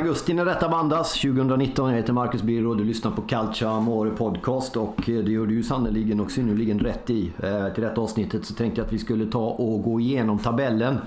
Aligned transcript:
Augusti 0.00 0.34
när 0.34 0.44
detta 0.44 0.68
bandas. 0.68 1.12
2019. 1.12 1.90
Jag 1.90 1.96
heter 1.96 2.12
Marcus 2.12 2.42
Birro. 2.42 2.70
och 2.70 2.76
Du 2.76 2.84
lyssnar 2.84 3.10
på 3.10 3.22
Calcia 3.22 3.70
Amore 3.70 4.10
Podcast 4.10 4.76
och 4.76 5.08
eh, 5.08 5.24
det 5.24 5.32
gör 5.32 5.46
du 5.46 5.54
ju 5.54 5.62
sannerligen 5.62 6.20
och 6.20 6.30
synnerligen 6.30 6.78
rätt 6.78 7.10
i. 7.10 7.32
Eh, 7.42 7.74
till 7.74 7.82
detta 7.82 8.00
avsnittet 8.00 8.44
så 8.44 8.54
tänkte 8.54 8.80
jag 8.80 8.86
att 8.86 8.92
vi 8.92 8.98
skulle 8.98 9.26
ta 9.26 9.48
och 9.48 9.82
gå 9.82 10.00
igenom 10.00 10.38
tabellen. 10.38 10.98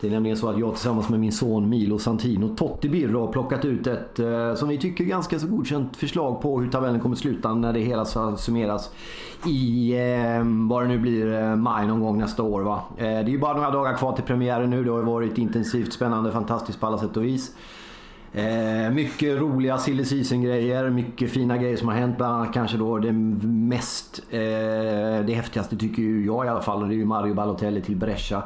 Det 0.00 0.06
är 0.06 0.10
nämligen 0.10 0.36
så 0.36 0.48
att 0.48 0.58
jag 0.58 0.74
tillsammans 0.74 1.08
med 1.08 1.20
min 1.20 1.32
son 1.32 1.68
Milo 1.68 1.98
Santino 1.98 2.56
Totti 2.56 2.88
Birro 2.88 3.20
har 3.20 3.32
plockat 3.32 3.64
ut 3.64 3.86
ett, 3.86 4.18
eh, 4.18 4.54
som 4.54 4.68
vi 4.68 4.78
tycker, 4.78 5.04
ganska 5.04 5.38
så 5.38 5.46
godkänt 5.46 5.96
förslag 5.96 6.42
på 6.42 6.60
hur 6.60 6.70
tabellen 6.70 7.00
kommer 7.00 7.16
sluta 7.16 7.54
när 7.54 7.72
det 7.72 7.80
hela 7.80 8.04
ska 8.04 8.36
summeras 8.36 8.90
i, 9.46 9.92
eh, 9.92 10.68
vad 10.68 10.82
det 10.82 10.88
nu 10.88 10.98
blir, 10.98 11.32
eh, 11.32 11.56
maj 11.56 11.86
någon 11.86 12.00
gång 12.00 12.18
nästa 12.18 12.42
år. 12.42 12.62
Va? 12.62 12.82
Eh, 12.96 13.04
det 13.04 13.06
är 13.06 13.28
ju 13.28 13.38
bara 13.38 13.54
några 13.54 13.70
dagar 13.70 13.96
kvar 13.96 14.12
till 14.12 14.24
premiären 14.24 14.70
nu. 14.70 14.84
Det 14.84 14.90
har 14.90 15.02
varit 15.02 15.38
intensivt, 15.38 15.92
spännande, 15.92 16.32
fantastiskt 16.32 16.80
på 16.80 16.86
alla 16.86 16.98
sätt 16.98 17.16
och 17.16 17.24
vis. 17.24 17.54
Eh, 18.38 18.90
mycket 18.90 19.40
roliga 19.40 19.78
silly 19.78 20.04
season 20.04 20.42
grejer, 20.42 20.90
mycket 20.90 21.30
fina 21.30 21.56
grejer 21.56 21.76
som 21.76 21.88
har 21.88 21.94
hänt. 21.94 22.16
Bland 22.16 22.34
annat 22.34 22.54
kanske 22.54 22.76
då 22.76 22.98
det 22.98 23.12
mest, 23.12 24.22
eh, 24.30 24.38
det 25.26 25.34
häftigaste 25.34 25.76
tycker 25.76 26.02
ju 26.02 26.26
jag 26.26 26.46
i 26.46 26.48
alla 26.48 26.60
fall. 26.60 26.82
Och 26.82 26.88
det 26.88 26.94
är 26.94 26.96
ju 26.96 27.04
Mario 27.04 27.34
Balotelli 27.34 27.82
till 27.82 27.96
Brescia. 27.96 28.42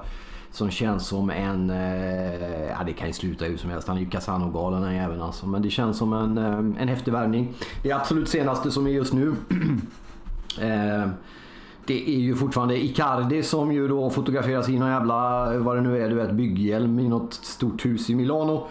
Som 0.50 0.70
känns 0.70 1.06
som 1.06 1.30
en, 1.30 1.70
eh, 1.70 2.66
ja 2.66 2.78
det 2.86 2.92
kan 2.92 3.06
ju 3.06 3.12
sluta 3.12 3.44
hur 3.44 3.56
som 3.56 3.70
helst. 3.70 3.88
Han 3.88 3.96
är 3.96 4.00
ju 4.00 4.10
Casano-galen 4.10 4.82
den 4.82 4.94
jäveln 4.94 5.22
alltså. 5.22 5.46
Men 5.46 5.62
det 5.62 5.70
känns 5.70 5.98
som 5.98 6.12
en, 6.12 6.38
eh, 6.38 6.82
en 6.82 6.88
häftig 6.88 7.12
värvning. 7.12 7.54
Det 7.82 7.92
absolut 7.92 8.28
senaste 8.28 8.70
som 8.70 8.86
är 8.86 8.90
just 8.90 9.12
nu. 9.12 9.26
eh, 10.60 11.08
det 11.86 12.10
är 12.10 12.20
ju 12.20 12.34
fortfarande 12.34 12.84
Icardi 12.84 13.42
som 13.42 13.72
ju 13.72 13.88
då 13.88 14.10
fotograferas 14.10 14.68
i 14.68 14.78
någon 14.78 14.90
jävla, 14.90 15.52
vad 15.58 15.76
det 15.76 15.80
nu 15.80 16.02
är, 16.02 16.08
du 16.08 16.14
vet 16.14 16.32
bygghjälm 16.32 16.98
i 16.98 17.08
något 17.08 17.34
stort 17.34 17.84
hus 17.84 18.10
i 18.10 18.14
Milano. 18.14 18.68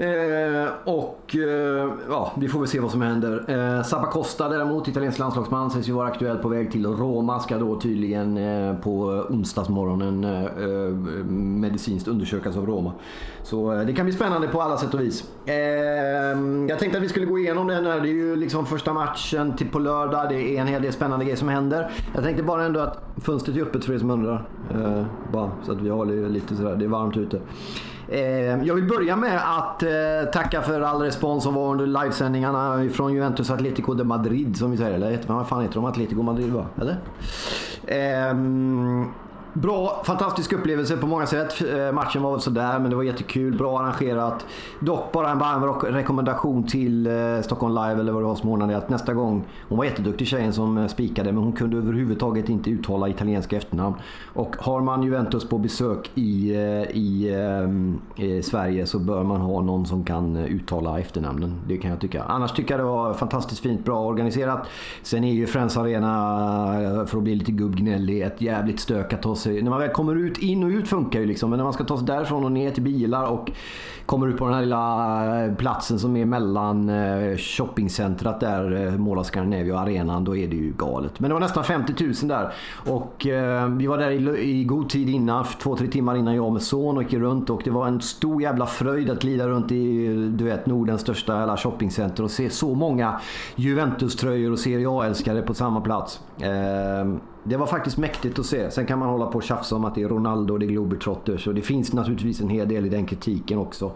Eh, 0.00 0.68
och 0.84 1.36
eh, 1.36 1.92
ja, 2.08 2.32
vi 2.36 2.48
får 2.48 2.58
väl 2.58 2.68
se 2.68 2.80
vad 2.80 2.90
som 2.90 3.02
händer. 3.02 3.44
Eh, 3.48 3.82
Zappacosta 3.82 4.48
däremot, 4.48 4.88
italiensk 4.88 5.18
landslagsman, 5.18 5.70
sägs 5.70 5.88
ju 5.88 5.92
vara 5.92 6.06
aktuell 6.06 6.38
på 6.38 6.48
väg 6.48 6.72
till 6.72 6.86
Roma. 6.86 7.40
Ska 7.40 7.58
då 7.58 7.80
tydligen 7.80 8.36
eh, 8.36 8.76
på 8.76 9.02
onsdagsmorgonen 9.30 10.24
eh, 10.24 10.44
eh, 10.44 11.24
medicinskt 11.34 12.08
undersökas 12.08 12.56
av 12.56 12.66
Roma. 12.66 12.92
Så 13.42 13.72
eh, 13.72 13.80
det 13.86 13.92
kan 13.92 14.06
bli 14.06 14.14
spännande 14.14 14.48
på 14.48 14.62
alla 14.62 14.76
sätt 14.76 14.94
och 14.94 15.00
vis. 15.00 15.24
Eh, 15.46 15.54
jag 16.68 16.78
tänkte 16.78 16.98
att 16.98 17.04
vi 17.04 17.08
skulle 17.08 17.26
gå 17.26 17.38
igenom 17.38 17.66
den 17.66 17.86
här. 17.86 18.00
Det 18.00 18.08
är 18.08 18.14
ju 18.14 18.36
liksom 18.36 18.66
första 18.66 18.92
matchen 18.92 19.56
till 19.56 19.68
på 19.68 19.78
lördag. 19.78 20.28
Det 20.28 20.56
är 20.56 20.60
en 20.60 20.66
hel 20.66 20.82
del 20.82 20.92
spännande 20.92 21.24
grejer 21.24 21.38
som 21.38 21.48
händer. 21.48 21.90
Jag 22.14 22.24
tänkte 22.24 22.42
bara 22.42 22.64
ändå 22.64 22.80
att 22.80 23.04
fönstret 23.16 23.56
är 23.56 23.62
öppet 23.62 23.84
för 23.84 23.92
er 23.92 23.98
som 23.98 24.10
undrar. 24.10 24.48
Eh, 24.70 25.04
bara 25.32 25.50
så 25.62 25.72
att 25.72 25.80
vi 25.80 25.88
håller 25.88 26.28
lite 26.28 26.56
sådär. 26.56 26.76
Det 26.76 26.84
är 26.84 26.88
varmt 26.88 27.16
ute. 27.16 27.40
Eh, 28.08 28.64
jag 28.64 28.74
vill 28.74 28.88
börja 28.88 29.16
med 29.16 29.40
att 29.58 29.82
eh, 29.82 30.30
tacka 30.32 30.62
för 30.62 30.80
all 30.80 31.02
respons 31.02 31.44
som 31.44 31.54
var 31.54 31.70
under 31.70 31.86
livesändningarna 31.86 32.88
från 32.92 33.14
Juventus 33.14 33.50
Atletico 33.50 33.94
de 33.94 34.04
Madrid 34.04 34.56
som 34.56 34.70
vi 34.70 34.76
säger. 34.76 34.94
Eller 34.94 35.18
vad 35.26 35.48
fan 35.48 35.62
heter 35.62 35.74
de? 35.74 35.84
Atletico 35.84 36.22
Madrid 36.22 36.52
va? 36.52 36.66
Eller? 36.80 36.96
Ehm, 37.86 39.08
Bra, 39.52 40.02
fantastisk 40.04 40.52
upplevelse 40.52 40.96
på 40.96 41.06
många 41.06 41.26
sätt. 41.26 41.62
Eh, 41.62 41.92
matchen 41.92 42.22
var 42.22 42.30
väl 42.30 42.40
sådär, 42.40 42.78
men 42.78 42.90
det 42.90 42.96
var 42.96 43.02
jättekul. 43.02 43.58
Bra 43.58 43.80
arrangerat. 43.80 44.46
Dock 44.80 45.12
bara 45.12 45.30
en 45.30 45.38
varm 45.38 45.94
rekommendation 45.94 46.66
till 46.66 47.06
eh, 47.06 47.12
Stockholm 47.42 47.74
Live, 47.74 48.00
eller 48.00 48.12
vad 48.12 48.22
det 48.22 48.26
var 48.26 48.34
som 48.34 48.48
ordnade 48.48 48.72
det, 48.72 48.78
att 48.78 48.88
nästa 48.88 49.14
gång... 49.14 49.44
Hon 49.68 49.78
var 49.78 49.84
jätteduktig 49.84 50.26
tjejen 50.26 50.52
som 50.52 50.78
eh, 50.78 50.86
spikade, 50.86 51.32
men 51.32 51.42
hon 51.42 51.52
kunde 51.52 51.76
överhuvudtaget 51.76 52.48
inte 52.48 52.70
uttala 52.70 53.08
italienska 53.08 53.56
efternamn. 53.56 53.94
Och 54.34 54.56
har 54.58 54.80
man 54.80 55.02
Juventus 55.02 55.48
på 55.48 55.58
besök 55.58 56.10
i, 56.14 56.54
i, 56.90 57.34
i 58.16 58.42
Sverige 58.42 58.86
så 58.86 58.98
bör 58.98 59.22
man 59.22 59.40
ha 59.40 59.60
någon 59.60 59.86
som 59.86 60.04
kan 60.04 60.36
uttala 60.36 60.98
efternamnen. 60.98 61.60
Det 61.68 61.76
kan 61.76 61.90
jag 61.90 62.00
tycka. 62.00 62.22
Annars 62.22 62.52
tycker 62.52 62.70
jag 62.74 62.80
det 62.80 62.90
var 62.90 63.14
fantastiskt 63.14 63.60
fint, 63.60 63.84
bra 63.84 64.00
organiserat. 64.00 64.66
Sen 65.02 65.24
är 65.24 65.32
ju 65.32 65.46
Friends 65.46 65.76
Arena, 65.76 67.06
för 67.06 67.16
att 67.16 67.24
bli 67.24 67.34
lite 67.34 67.52
gubbgnällig, 67.52 68.22
ett 68.22 68.40
jävligt 68.40 68.80
stök 68.80 69.12
att 69.12 69.22
ta 69.22 69.36
sig... 69.40 69.62
När 69.62 69.70
man 69.70 69.80
väl 69.80 69.90
kommer 69.90 70.14
ut, 70.14 70.38
in 70.38 70.64
och 70.64 70.68
ut 70.68 70.88
funkar 70.88 71.20
ju 71.20 71.26
liksom. 71.26 71.50
Men 71.50 71.56
när 71.56 71.64
man 71.64 71.72
ska 71.72 71.84
ta 71.84 71.96
sig 71.96 72.06
därifrån 72.06 72.44
och 72.44 72.52
ner 72.52 72.70
till 72.70 72.82
bilar 72.82 73.24
och 73.24 73.50
kommer 74.06 74.28
ut 74.28 74.38
på 74.38 74.44
den 74.44 74.54
här 74.54 74.60
lilla 74.60 75.44
eh, 75.44 75.54
platsen 75.54 75.98
som 75.98 76.16
är 76.16 76.24
mellan 76.24 76.86
shoppingcentret 76.86 77.60
shoppingcentrat 77.70 78.40
där, 78.40 78.86
eh, 78.86 78.92
Måla 78.92 79.24
Scandinavia 79.24 79.74
och 79.74 79.80
arenan, 79.80 80.24
då 80.24 80.36
är 80.36 80.48
det 80.48 80.56
ju 80.56 80.72
galet. 80.72 81.20
Men 81.20 81.28
det 81.28 81.34
var 81.34 81.40
nästan 81.40 81.64
50 81.64 82.04
000 82.04 82.14
där. 82.22 82.52
Och 82.86 83.26
vi 83.78 83.86
var 83.86 83.98
där 83.98 84.38
i, 84.38 84.64
god 84.64 84.88
tid 84.90 85.08
innan, 85.08 85.44
två, 85.62 85.76
tre 85.76 85.86
timmar 85.86 86.16
innan 86.16 86.34
jag 86.34 86.52
med 86.52 86.62
son 86.62 86.96
och 86.96 87.02
gick 87.02 87.12
runt 87.12 87.50
och 87.50 87.60
det 87.64 87.70
var 87.70 87.86
en 87.86 88.00
stor 88.00 88.42
jävla 88.42 88.66
fröjd 88.66 89.10
att 89.10 89.22
glida 89.22 89.48
runt 89.48 89.72
i, 89.72 90.06
du 90.38 90.44
vet, 90.44 90.66
Nordens 90.66 91.00
största 91.00 91.38
jävla 91.38 91.56
shoppingcenter 91.56 92.24
och 92.24 92.30
se 92.30 92.50
så 92.50 92.74
många 92.74 93.20
Juventus-tröjor 93.56 94.52
och 94.52 94.58
Serie 94.58 94.86
A-älskare 94.90 95.42
på 95.42 95.54
samma 95.54 95.80
plats. 95.80 96.20
Ehm, 96.40 97.20
det 97.44 97.56
var 97.56 97.66
faktiskt 97.66 97.98
mäktigt 97.98 98.38
att 98.38 98.46
se. 98.46 98.70
Sen 98.70 98.86
kan 98.86 98.98
man 98.98 99.08
hålla 99.08 99.26
på 99.26 99.38
och 99.38 99.42
tjafsa 99.42 99.76
om 99.76 99.84
att 99.84 99.94
det 99.94 100.02
är 100.02 100.08
Ronaldo 100.08 100.52
och 100.52 100.60
det 100.60 100.66
är 100.66 100.70
Globetrotters 100.70 101.46
och 101.46 101.54
det 101.54 101.62
finns 101.62 101.92
naturligtvis 101.92 102.40
en 102.40 102.48
hel 102.48 102.68
del 102.68 102.86
i 102.86 102.88
den 102.88 103.06
kritiken 103.06 103.58
också. 103.58 103.92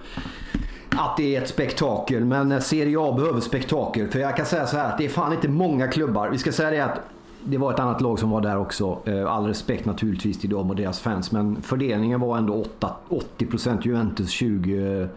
Att 0.97 1.16
det 1.16 1.37
är 1.37 1.43
ett 1.43 1.49
spektakel, 1.49 2.25
men 2.25 2.53
eh, 2.53 2.60
Serie 2.60 3.00
A 3.00 3.12
behöver 3.12 3.41
spektakel. 3.41 4.09
För 4.09 4.19
jag 4.19 4.37
kan 4.37 4.47
säga 4.47 4.66
så 4.66 4.77
här 4.77 4.93
att 4.93 4.99
det 4.99 5.04
är 5.04 5.09
fan 5.09 5.33
inte 5.33 5.49
många 5.49 5.88
klubbar. 5.88 6.28
Vi 6.28 6.38
ska 6.38 6.53
säga 6.53 6.71
det 6.71 6.81
att 6.81 7.01
det 7.45 7.59
var 7.59 7.72
ett 7.72 7.78
annat 7.78 8.01
lag 8.01 8.19
som 8.19 8.30
var 8.30 8.41
där 8.41 8.59
också. 8.59 8.98
Eh, 9.04 9.33
all 9.33 9.47
respekt 9.47 9.84
naturligtvis 9.84 10.39
till 10.39 10.51
dem 10.51 10.71
och 10.71 10.77
deras 10.77 11.01
fans. 11.01 11.33
Men 11.33 11.63
fördelningen 11.63 12.21
var 12.21 12.39
ändå 12.39 12.54
8, 12.54 12.91
80% 13.39 13.78
Juventus, 13.83 14.30
20 14.30 15.09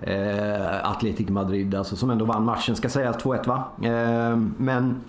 eh, 0.00 0.14
eh 0.14 0.90
Atletic 0.90 1.28
Madrid. 1.28 1.74
Alltså, 1.74 1.96
som 1.96 2.10
ändå 2.10 2.24
vann 2.24 2.44
matchen, 2.44 2.76
ska 2.76 2.88
sägas 2.88 3.16
2-1 3.16 3.46
va? 3.46 3.64
Eh, 3.82 4.36
men 4.56 5.00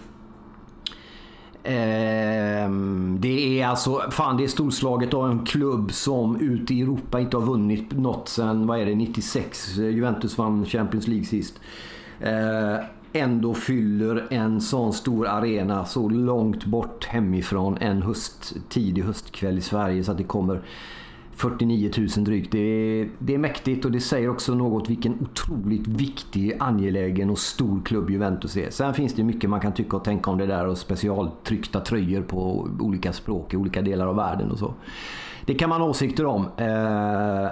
Ehm, 1.64 3.18
det 3.20 3.62
är 3.62 3.68
alltså, 3.68 4.12
fan 4.12 4.38
det 4.38 4.44
är 4.44 4.48
storslaget 4.48 5.14
av 5.14 5.32
en 5.32 5.46
klubb 5.46 5.92
som 5.92 6.42
ute 6.42 6.74
i 6.74 6.82
Europa 6.82 7.20
inte 7.20 7.38
har 7.38 7.46
vunnit 7.46 7.92
något 7.92 8.30
sen, 8.30 8.68
vad 8.68 8.80
är 8.80 8.86
det, 8.86 8.96
96? 8.96 9.78
Juventus 9.78 10.38
vann 10.38 10.66
Champions 10.66 11.08
League 11.08 11.26
sist. 11.26 11.60
Eh, 12.20 12.86
ändå 13.14 13.54
fyller 13.54 14.28
en 14.30 14.62
sån 14.62 14.94
stor 14.94 15.28
arena 15.28 15.86
så 15.86 16.10
långt 16.10 16.66
bort 16.66 17.06
hemifrån 17.06 17.78
en 17.78 18.02
höst, 18.02 18.56
tidig 18.70 19.04
höstkväll 19.04 19.58
i 19.58 19.62
Sverige 19.62 20.04
så 20.04 20.12
att 20.12 20.18
det 20.18 20.24
kommer 20.24 20.62
49 21.42 21.92
000 21.98 22.08
drygt. 22.26 22.52
Det 22.52 22.60
är, 22.60 23.10
det 23.20 23.34
är 23.34 23.38
mäktigt 23.38 23.86
och 23.86 23.92
det 23.92 24.00
säger 24.00 24.30
också 24.30 24.56
något 24.56 24.90
vilken 24.90 25.18
otroligt 25.22 25.88
viktig, 25.88 26.58
angelägen 26.60 27.30
och 27.30 27.38
stor 27.38 27.82
klubb 27.86 28.10
Juventus 28.10 28.58
är. 28.58 28.70
Sen 28.70 28.94
finns 28.94 29.14
det 29.14 29.24
mycket 29.24 29.50
man 29.50 29.60
kan 29.60 29.74
tycka 29.74 29.98
och 29.98 30.04
tänka 30.04 30.32
om 30.32 30.38
det 30.38 30.46
där 30.46 30.68
och 30.68 30.78
specialtryckta 30.78 31.80
tröjor 31.80 32.22
på 32.22 32.70
olika 32.80 33.14
språk 33.14 33.54
i 33.54 33.58
olika 33.58 33.82
delar 33.82 34.08
av 34.08 34.16
världen 34.16 34.52
och 34.52 34.60
så. 34.60 34.74
Det 35.46 35.54
kan 35.54 35.70
man 35.70 35.82
ha 35.82 35.90
åsikter 35.90 36.26
om. 36.26 36.46
Eh, 36.58 37.52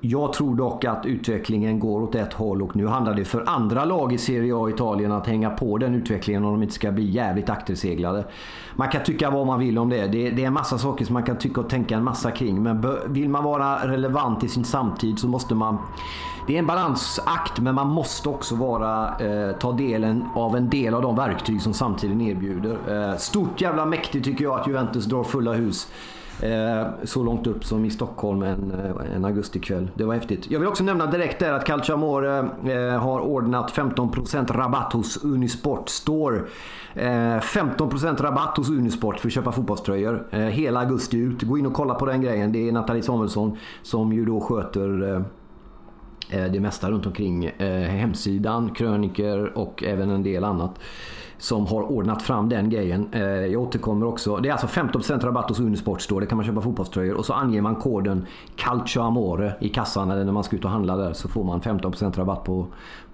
jag 0.00 0.32
tror 0.32 0.56
dock 0.56 0.84
att 0.84 1.06
utvecklingen 1.06 1.78
går 1.78 2.02
åt 2.02 2.14
ett 2.14 2.32
håll 2.32 2.62
och 2.62 2.76
nu 2.76 2.86
handlar 2.86 3.14
det 3.14 3.24
för 3.24 3.44
andra 3.48 3.84
lag 3.84 4.12
i 4.12 4.18
Serie 4.18 4.56
A 4.56 4.70
Italien 4.70 5.12
att 5.12 5.26
hänga 5.26 5.50
på 5.50 5.78
den 5.78 5.94
utvecklingen 5.94 6.44
om 6.44 6.52
de 6.52 6.62
inte 6.62 6.74
ska 6.74 6.92
bli 6.92 7.10
jävligt 7.10 7.50
akterseglade. 7.50 8.24
Man 8.76 8.88
kan 8.88 9.02
tycka 9.02 9.30
vad 9.30 9.46
man 9.46 9.58
vill 9.58 9.78
om 9.78 9.88
det. 9.88 10.06
Det, 10.06 10.26
är 10.26 10.46
en 10.46 10.52
massa 10.52 10.78
saker 10.78 11.04
som 11.04 11.14
man 11.14 11.22
kan 11.22 11.38
tycka 11.38 11.60
och 11.60 11.70
tänka 11.70 11.96
en 11.96 12.04
massa 12.04 12.30
kring. 12.30 12.62
Men 12.62 12.86
vill 13.06 13.28
man 13.28 13.44
vara 13.44 13.88
relevant 13.88 14.44
i 14.44 14.48
sin 14.48 14.64
samtid 14.64 15.18
så 15.18 15.28
måste 15.28 15.54
man... 15.54 15.78
Det 16.46 16.54
är 16.54 16.58
en 16.58 16.66
balansakt 16.66 17.60
men 17.60 17.74
man 17.74 17.88
måste 17.88 18.28
också 18.28 18.54
vara, 18.54 19.18
eh, 19.18 19.56
ta 19.56 19.72
delen 19.72 20.24
av 20.34 20.56
en 20.56 20.70
del 20.70 20.94
av 20.94 21.02
de 21.02 21.16
verktyg 21.16 21.62
som 21.62 21.74
samtiden 21.74 22.20
erbjuder. 22.20 22.78
Eh, 22.88 23.16
stort 23.16 23.60
jävla 23.60 23.86
mäktigt 23.86 24.24
tycker 24.24 24.44
jag 24.44 24.60
att 24.60 24.66
Juventus 24.66 25.04
drar 25.04 25.24
fulla 25.24 25.52
hus. 25.52 25.88
Eh, 26.42 26.86
så 27.04 27.22
långt 27.22 27.46
upp 27.46 27.64
som 27.64 27.84
i 27.84 27.90
Stockholm 27.90 28.42
en, 28.42 28.72
eh, 28.72 29.16
en 29.16 29.24
augustikväll. 29.24 29.90
Det 29.94 30.04
var 30.04 30.14
häftigt. 30.14 30.50
Jag 30.50 30.58
vill 30.58 30.68
också 30.68 30.84
nämna 30.84 31.06
direkt 31.06 31.38
där 31.38 31.52
att 31.52 31.64
Calcio 31.64 31.94
Amore 31.94 32.38
eh, 32.38 33.00
har 33.00 33.20
ordnat 33.20 33.72
15% 33.72 34.52
rabatt 34.52 34.92
hos 34.92 35.24
Unisport 35.24 35.88
Store. 35.88 36.42
15% 36.94 38.22
rabatt 38.22 38.56
hos 38.56 38.70
Unisport 38.70 39.20
för 39.20 39.28
att 39.28 39.32
köpa 39.32 39.52
fotbollströjor. 39.52 40.26
Hela 40.50 40.80
augusti 40.80 41.16
ut. 41.16 41.42
Gå 41.42 41.58
in 41.58 41.66
och 41.66 41.72
kolla 41.72 41.94
på 41.94 42.06
den 42.06 42.22
grejen. 42.22 42.52
Det 42.52 42.68
är 42.68 42.72
Nathalie 42.72 43.02
Samuelsson 43.02 43.56
som 43.82 44.12
ju 44.12 44.24
då 44.24 44.40
sköter 44.40 45.24
det 46.50 46.60
mesta 46.60 46.90
runt 46.90 47.06
omkring 47.06 47.50
hemsidan, 47.88 48.70
kröniker 48.70 49.58
och 49.58 49.84
även 49.84 50.10
en 50.10 50.22
del 50.22 50.44
annat 50.44 50.78
som 51.38 51.66
har 51.66 51.82
ordnat 51.82 52.22
fram 52.22 52.48
den 52.48 52.70
grejen. 52.70 53.08
Eh, 53.12 53.22
jag 53.22 53.62
återkommer 53.62 54.06
också. 54.06 54.36
Det 54.36 54.48
är 54.48 54.52
alltså 54.52 54.66
15% 54.66 55.24
rabatt 55.24 55.48
hos 55.48 55.60
Unisport 55.60 56.00
Store. 56.00 56.24
Det 56.24 56.28
kan 56.28 56.36
man 56.36 56.46
köpa 56.46 56.60
fotbollströjor 56.60 57.14
och 57.16 57.26
så 57.26 57.32
anger 57.32 57.62
man 57.62 57.74
koden 57.74 58.26
Calcio 58.56 59.02
Amore 59.02 59.52
i 59.60 59.68
kassan 59.68 60.10
eller 60.10 60.24
när 60.24 60.32
man 60.32 60.44
ska 60.44 60.56
ut 60.56 60.64
och 60.64 60.70
handla 60.70 60.96
där 60.96 61.12
så 61.12 61.28
får 61.28 61.44
man 61.44 61.60
15% 61.60 62.16
rabatt 62.16 62.44
på, 62.44 62.66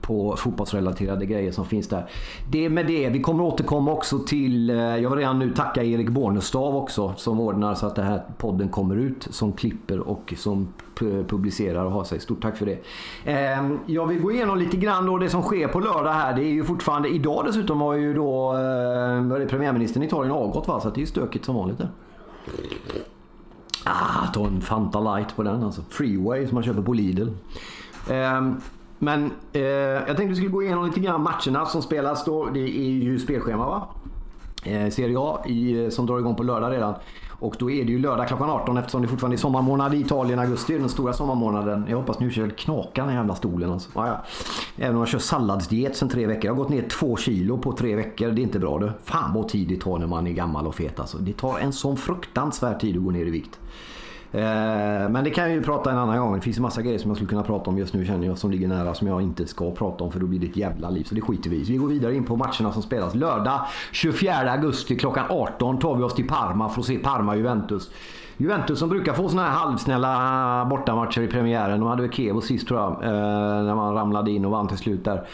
på 0.07 0.37
fotbollsrelaterade 0.37 1.27
grejer 1.27 1.53
som 1.53 1.67
finns 1.67 1.89
där. 1.89 2.11
Det 2.51 2.69
med 2.69 2.87
det. 2.87 3.09
Vi 3.09 3.21
kommer 3.21 3.45
återkomma 3.45 3.93
också 3.93 4.19
till, 4.19 4.71
eh, 4.71 4.77
jag 4.77 5.11
vill 5.11 5.19
redan 5.19 5.39
nu 5.39 5.51
tacka 5.55 5.83
Erik 5.83 6.09
Bornestav 6.09 6.77
också 6.77 7.15
som 7.17 7.41
ordnar 7.41 7.75
så 7.75 7.87
att 7.87 7.97
den 7.97 8.07
här 8.07 8.23
podden 8.39 8.69
kommer 8.69 8.97
ut. 8.97 9.29
Som 9.31 9.53
klipper 9.53 10.01
och 10.01 10.35
som 10.37 10.69
publicerar 11.29 11.85
och 11.85 11.93
har 11.93 12.05
sig. 12.05 12.21
Stort 12.21 12.43
tack 12.43 12.57
för 12.57 12.67
det. 12.67 12.79
Ehm, 13.25 13.79
jag 13.87 14.07
vill 14.07 14.21
gå 14.21 14.33
igenom 14.33 14.59
lite 14.59 14.77
grann 14.77 15.07
då 15.07 15.19
det 15.19 15.29
som 15.29 15.43
sker 15.43 15.69
på 15.69 15.81
lördag 15.81 16.13
här. 16.13 16.37
Det 16.37 16.45
är 16.45 16.53
ju 16.53 16.65
fortfarande, 16.65 17.09
idag 17.09 17.45
dessutom 17.47 17.81
har 17.81 17.95
ju 17.95 18.15
då 18.15 18.53
eh, 18.53 19.47
premiärministern 19.47 20.03
i 20.03 20.07
Italien 20.07 20.33
avgått 20.33 20.69
va? 20.69 20.81
Så 20.81 20.89
det 20.89 20.99
är 20.99 21.01
ju 21.01 21.07
stökigt 21.07 21.45
som 21.45 21.55
vanligt 21.55 21.79
där. 21.79 21.89
Ah, 23.85 24.33
ta 24.35 24.47
en 24.47 24.61
Fanta 24.61 25.01
light 25.01 25.37
på 25.37 25.43
den 25.43 25.63
alltså. 25.63 25.83
Freeway 25.91 26.47
som 26.47 26.55
man 26.55 26.65
köper 26.65 26.83
på 26.83 26.93
Lidl. 26.93 27.29
Ehm, 28.11 28.61
men 28.99 29.33
eh, 29.53 29.63
jag 29.63 30.07
tänkte 30.07 30.25
vi 30.25 30.35
skulle 30.35 30.51
gå 30.51 30.63
igenom 30.63 30.87
lite 30.87 31.01
grann 31.01 31.23
matcherna 31.23 31.67
som 31.67 31.83
spelas 31.83 32.25
då. 32.25 32.45
Det 32.45 32.61
är 32.61 32.91
ju 32.91 33.19
spelschema 33.19 33.67
va? 33.67 33.89
Eh, 34.65 34.91
Serie 34.91 35.19
A 35.19 35.43
i, 35.47 35.85
eh, 35.85 35.91
som 35.91 36.07
drar 36.07 36.19
igång 36.19 36.35
på 36.35 36.43
lördag 36.43 36.73
redan. 36.73 36.95
Och 37.45 37.57
då 37.59 37.71
är 37.71 37.85
det 37.85 37.93
ju 37.93 37.99
lördag 37.99 38.29
klockan 38.29 38.51
18 38.51 38.77
eftersom 38.77 39.03
det 39.03 39.09
fortfarande 39.09 39.35
är 39.35 39.39
sommarmånad 39.39 39.95
i 39.95 40.01
Italien. 40.01 40.39
Augusti 40.39 40.75
är 40.75 40.79
den 40.79 40.89
stora 40.89 41.13
sommarmånaden. 41.13 41.87
Jag 41.89 41.97
hoppas 41.97 42.21
nu 42.21 42.31
kör 42.31 42.49
knaka 42.49 43.03
den 43.03 43.11
här 43.11 43.17
jävla 43.17 43.35
stolen 43.35 43.73
alltså. 43.73 43.91
Ah, 43.95 44.07
ja. 44.07 44.25
Även 44.77 44.95
om 44.95 44.99
jag 45.01 45.09
kör 45.09 45.19
salladsdiet 45.19 45.97
sen 45.97 46.09
tre 46.09 46.27
veckor. 46.27 46.45
Jag 46.45 46.53
har 46.53 46.57
gått 46.57 46.69
ner 46.69 46.89
två 46.89 47.17
kilo 47.17 47.59
på 47.59 47.73
tre 47.73 47.97
veckor. 47.97 48.31
Det 48.31 48.41
är 48.41 48.43
inte 48.43 48.59
bra 48.59 48.79
du. 48.79 48.93
Fan 49.05 49.35
vad 49.35 49.49
tid 49.49 49.69
det 49.69 49.81
tar 49.81 49.99
när 49.99 50.07
man 50.07 50.27
är 50.27 50.33
gammal 50.33 50.67
och 50.67 50.75
fet 50.75 51.01
alltså. 51.01 51.19
Det 51.19 51.33
tar 51.33 51.59
en 51.59 51.73
sån 51.73 51.97
fruktansvärd 51.97 52.81
tid 52.81 52.97
att 52.97 53.05
gå 53.05 53.11
ner 53.11 53.27
i 53.27 53.31
vikt. 53.31 53.61
Eh, 54.35 55.11
men 55.11 55.25
det 55.25 55.31
kan 55.31 55.45
jag 55.45 55.53
ju 55.53 55.63
prata 55.63 55.91
en 55.91 55.99
annan 55.99 56.19
gång. 56.19 56.35
Det 56.35 56.41
finns 56.41 56.57
en 56.57 56.63
massa 56.63 56.83
grejer 56.83 56.99
som 56.99 57.11
jag 57.11 57.17
skulle 57.17 57.29
kunna 57.29 57.43
prata 57.43 57.71
om 57.71 57.79
just 57.79 57.95
nu 57.95 58.05
känner 58.05 58.27
jag 58.27 58.39
som 58.39 58.51
ligger 58.51 58.69
nära 58.69 58.95
som 58.95 59.09
jag 59.09 59.23
inte 59.23 59.47
ska 59.47 59.71
prata 59.71 60.05
om 60.05 60.13
för 60.13 60.21
då 60.21 60.27
blir 60.27 60.41
det 60.41 60.47
ett 60.47 60.57
jävla 60.57 60.91
liv. 60.91 61.05
Så 61.05 61.15
det 61.15 61.21
skiter 61.21 61.51
vi 61.51 61.57
i. 61.57 61.63
Vi 61.63 61.77
går 61.77 61.89
vidare 61.89 62.15
in 62.15 62.25
på 62.25 62.37
matcherna 62.37 62.73
som 62.73 62.83
spelas. 62.83 63.15
Lördag 63.15 63.67
24 63.93 64.35
augusti 64.53 64.97
klockan 64.97 65.25
18 65.29 65.79
tar 65.79 65.97
vi 65.97 66.03
oss 66.03 66.15
till 66.15 66.29
Parma 66.29 66.69
för 66.69 66.81
att 66.81 66.87
se 66.87 66.99
Parma-Juventus. 66.99 67.91
Juventus 68.37 68.79
som 68.79 68.89
brukar 68.89 69.13
få 69.13 69.29
såna 69.29 69.43
här 69.43 69.51
halvsnälla 69.51 70.67
bortamatcher 70.71 71.21
i 71.21 71.29
premiären. 71.29 71.81
De 71.81 71.89
hade 71.89 72.03
väl 72.03 72.13
Kevo 72.13 72.41
sist 72.41 72.69
tror 72.69 72.81
jag. 72.81 72.93
Eh, 72.93 73.65
när 73.65 73.75
man 73.75 73.95
ramlade 73.95 74.31
in 74.31 74.45
och 74.45 74.51
vann 74.51 74.69
till 74.69 74.79
slut 74.79 75.05
där. 75.05 75.27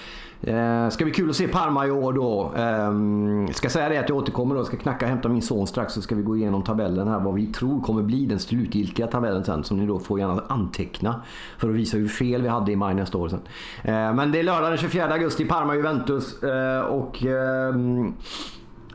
Eh, 0.43 0.89
ska 0.89 1.05
bli 1.05 1.15
kul 1.15 1.31
att 1.31 1.37
se 1.37 1.49
Parma 1.49 1.87
i 1.87 1.91
år 1.91 2.13
då. 2.13 2.53
Eh, 2.57 3.53
ska 3.53 3.69
säga 3.69 3.89
det 3.89 3.99
att 3.99 4.09
jag 4.09 4.19
återkommer 4.19 4.55
då. 4.55 4.65
Ska 4.65 4.77
knacka 4.77 5.05
och 5.05 5.11
hämta 5.11 5.29
min 5.29 5.43
son 5.43 5.67
strax 5.67 5.93
så 5.93 6.03
ska 6.03 6.15
vi 6.15 6.23
gå 6.23 6.37
igenom 6.37 6.63
tabellen 6.63 7.09
här. 7.09 7.21
Vad 7.21 7.35
vi 7.35 7.47
tror 7.47 7.81
kommer 7.81 8.03
bli 8.03 8.27
den 8.27 8.39
slutgiltiga 8.39 9.07
tabellen 9.07 9.45
sen. 9.45 9.65
Som 9.65 9.79
ni 9.79 9.87
då 9.87 9.99
får 9.99 10.19
gärna 10.19 10.43
anteckna. 10.49 11.23
För 11.59 11.69
att 11.69 11.75
visa 11.75 11.97
hur 11.97 12.09
fel 12.09 12.43
vi 12.43 12.49
hade 12.49 12.73
i 12.73 12.77
maj 12.77 12.95
nästa 12.95 13.19
år 13.19 13.29
sen. 13.29 13.41
Eh, 13.83 14.15
men 14.15 14.33
det 14.33 14.39
är 14.39 14.43
lördag 14.43 14.71
den 14.71 14.79
24 14.79 15.13
augusti. 15.13 15.45
Parma-Juventus. 15.45 16.43
Eh, 16.43 16.81
och... 16.81 17.25
Ehm, 17.25 18.15